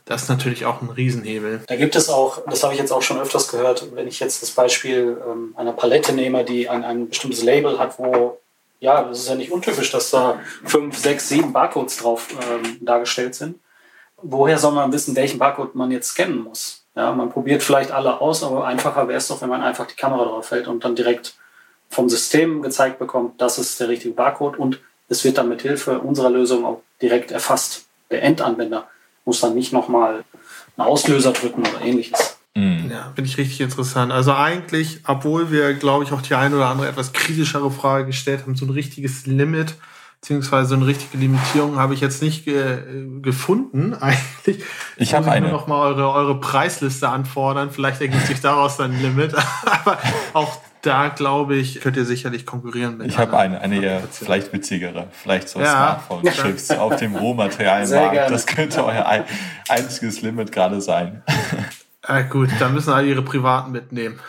[0.05, 1.63] das ist natürlich auch ein Riesenhebel.
[1.67, 4.41] Da gibt es auch, das habe ich jetzt auch schon öfters gehört, wenn ich jetzt
[4.41, 8.39] das Beispiel ähm, einer Palette nehme, die ein, ein bestimmtes Label hat, wo,
[8.79, 13.35] ja, das ist ja nicht untypisch, dass da fünf, sechs, sieben Barcodes drauf ähm, dargestellt
[13.35, 13.59] sind.
[14.23, 16.85] Woher soll man wissen, welchen Barcode man jetzt scannen muss?
[16.95, 19.97] Ja, man probiert vielleicht alle aus, aber einfacher wäre es doch, wenn man einfach die
[19.97, 21.35] Kamera drauf hält und dann direkt
[21.89, 26.01] vom System gezeigt bekommt, das ist der richtige Barcode und es wird dann mit Hilfe
[26.01, 27.87] unserer Lösung auch direkt erfasst.
[28.11, 28.89] Der Endanwender
[29.25, 30.25] muss dann nicht nochmal
[30.77, 32.39] einen Auslöser drücken oder ähnliches.
[32.55, 32.91] Mhm.
[32.91, 34.13] Ja, finde ich richtig interessant.
[34.13, 38.43] Also eigentlich, obwohl wir, glaube ich, auch die eine oder andere etwas kritischere Frage gestellt
[38.43, 39.75] haben, so ein richtiges Limit
[40.21, 44.65] beziehungsweise eine richtige Limitierung habe ich jetzt nicht ge gefunden eigentlich.
[44.97, 45.51] Ich habe eine.
[45.51, 47.71] noch mal eure, eure Preisliste anfordern.
[47.71, 49.35] Vielleicht ergibt sich daraus dann ein Limit.
[49.85, 49.99] Aber
[50.33, 53.09] auch da glaube ich, könnt ihr sicherlich konkurrieren mit.
[53.09, 56.01] Ich habe eine, eine eher vielleicht witzigere, vielleicht so ja.
[56.07, 58.31] Smartphone-Chips auf dem Rohmaterialmarkt.
[58.31, 59.25] Das könnte euer ein,
[59.69, 61.23] einziges Limit gerade sein.
[62.09, 64.21] Ja, gut, dann müssen alle ihre privaten mitnehmen.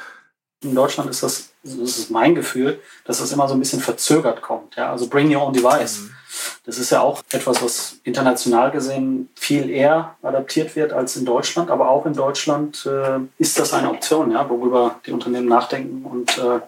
[0.63, 4.41] In Deutschland ist das, das ist mein Gefühl, dass das immer so ein bisschen verzögert
[4.41, 4.75] kommt.
[4.75, 4.91] Ja?
[4.91, 5.99] Also bring your own device.
[6.01, 6.16] Mhm.
[6.65, 11.69] Das ist ja auch etwas, was international gesehen viel eher adaptiert wird als in Deutschland.
[11.69, 16.37] Aber auch in Deutschland äh, ist das eine Option, ja, worüber die Unternehmen nachdenken und
[16.37, 16.59] äh,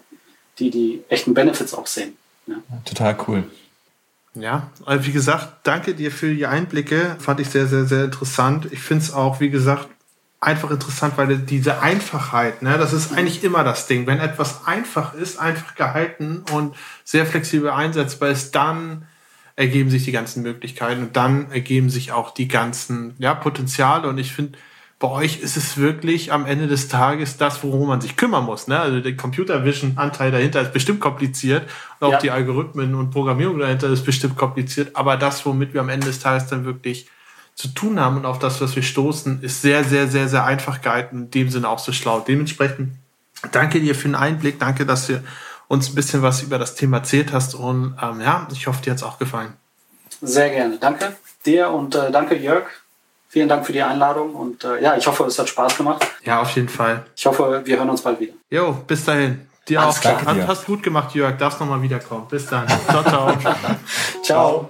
[0.60, 2.18] die die echten Benefits auch sehen.
[2.48, 2.56] Ja.
[2.86, 3.44] Total cool.
[4.36, 7.16] Ja, also wie gesagt, danke dir für die Einblicke.
[7.20, 8.68] Fand ich sehr, sehr, sehr interessant.
[8.72, 9.88] Ich finde es auch, wie gesagt,
[10.40, 14.08] einfach interessant, weil diese Einfachheit, ne, das ist eigentlich immer das Ding.
[14.08, 19.08] Wenn etwas einfach ist, einfach gehalten und sehr flexibel einsetzbar ist, dann
[19.60, 24.08] ergeben sich die ganzen Möglichkeiten und dann ergeben sich auch die ganzen ja, Potenziale.
[24.08, 24.58] Und ich finde,
[25.00, 28.70] bei euch ist es wirklich am Ende des Tages das, worum man sich kümmern muss.
[28.70, 28.80] Ne?
[28.80, 32.20] Also der Computer Vision Anteil dahinter ist bestimmt kompliziert und auch ja.
[32.20, 34.96] die Algorithmen und Programmierung dahinter ist bestimmt kompliziert.
[34.96, 37.08] Aber das, womit wir am Ende des Tages dann wirklich
[37.54, 40.80] zu tun haben und auf das, was wir stoßen, ist sehr, sehr, sehr, sehr einfach
[40.80, 41.24] gehalten.
[41.24, 42.22] In dem Sinne auch so schlau.
[42.26, 42.94] Dementsprechend
[43.52, 44.58] danke dir für den Einblick.
[44.58, 45.22] Danke, dass du
[45.70, 47.56] uns ein bisschen was über das Thema erzählt hast.
[47.56, 49.54] Und ähm, ja, ich hoffe, dir hat es auch gefallen.
[50.22, 50.78] Sehr gerne.
[50.78, 51.16] Danke
[51.46, 52.66] dir und äh, danke Jörg.
[53.30, 56.06] Vielen Dank für die Einladung und äh, ja, ich hoffe, es hat Spaß gemacht.
[56.26, 57.06] Ja, auf jeden Fall.
[57.16, 58.34] Ich hoffe, wir hören uns bald wieder.
[58.50, 59.48] Jo, bis dahin.
[59.68, 60.26] Dir Alles auch.
[60.26, 61.38] Hast, hast gut gemacht, Jörg.
[61.38, 62.26] Darfst nochmal wiederkommen.
[62.28, 62.68] Bis dann.
[62.68, 63.38] ciao, ciao.
[64.24, 64.70] ciao.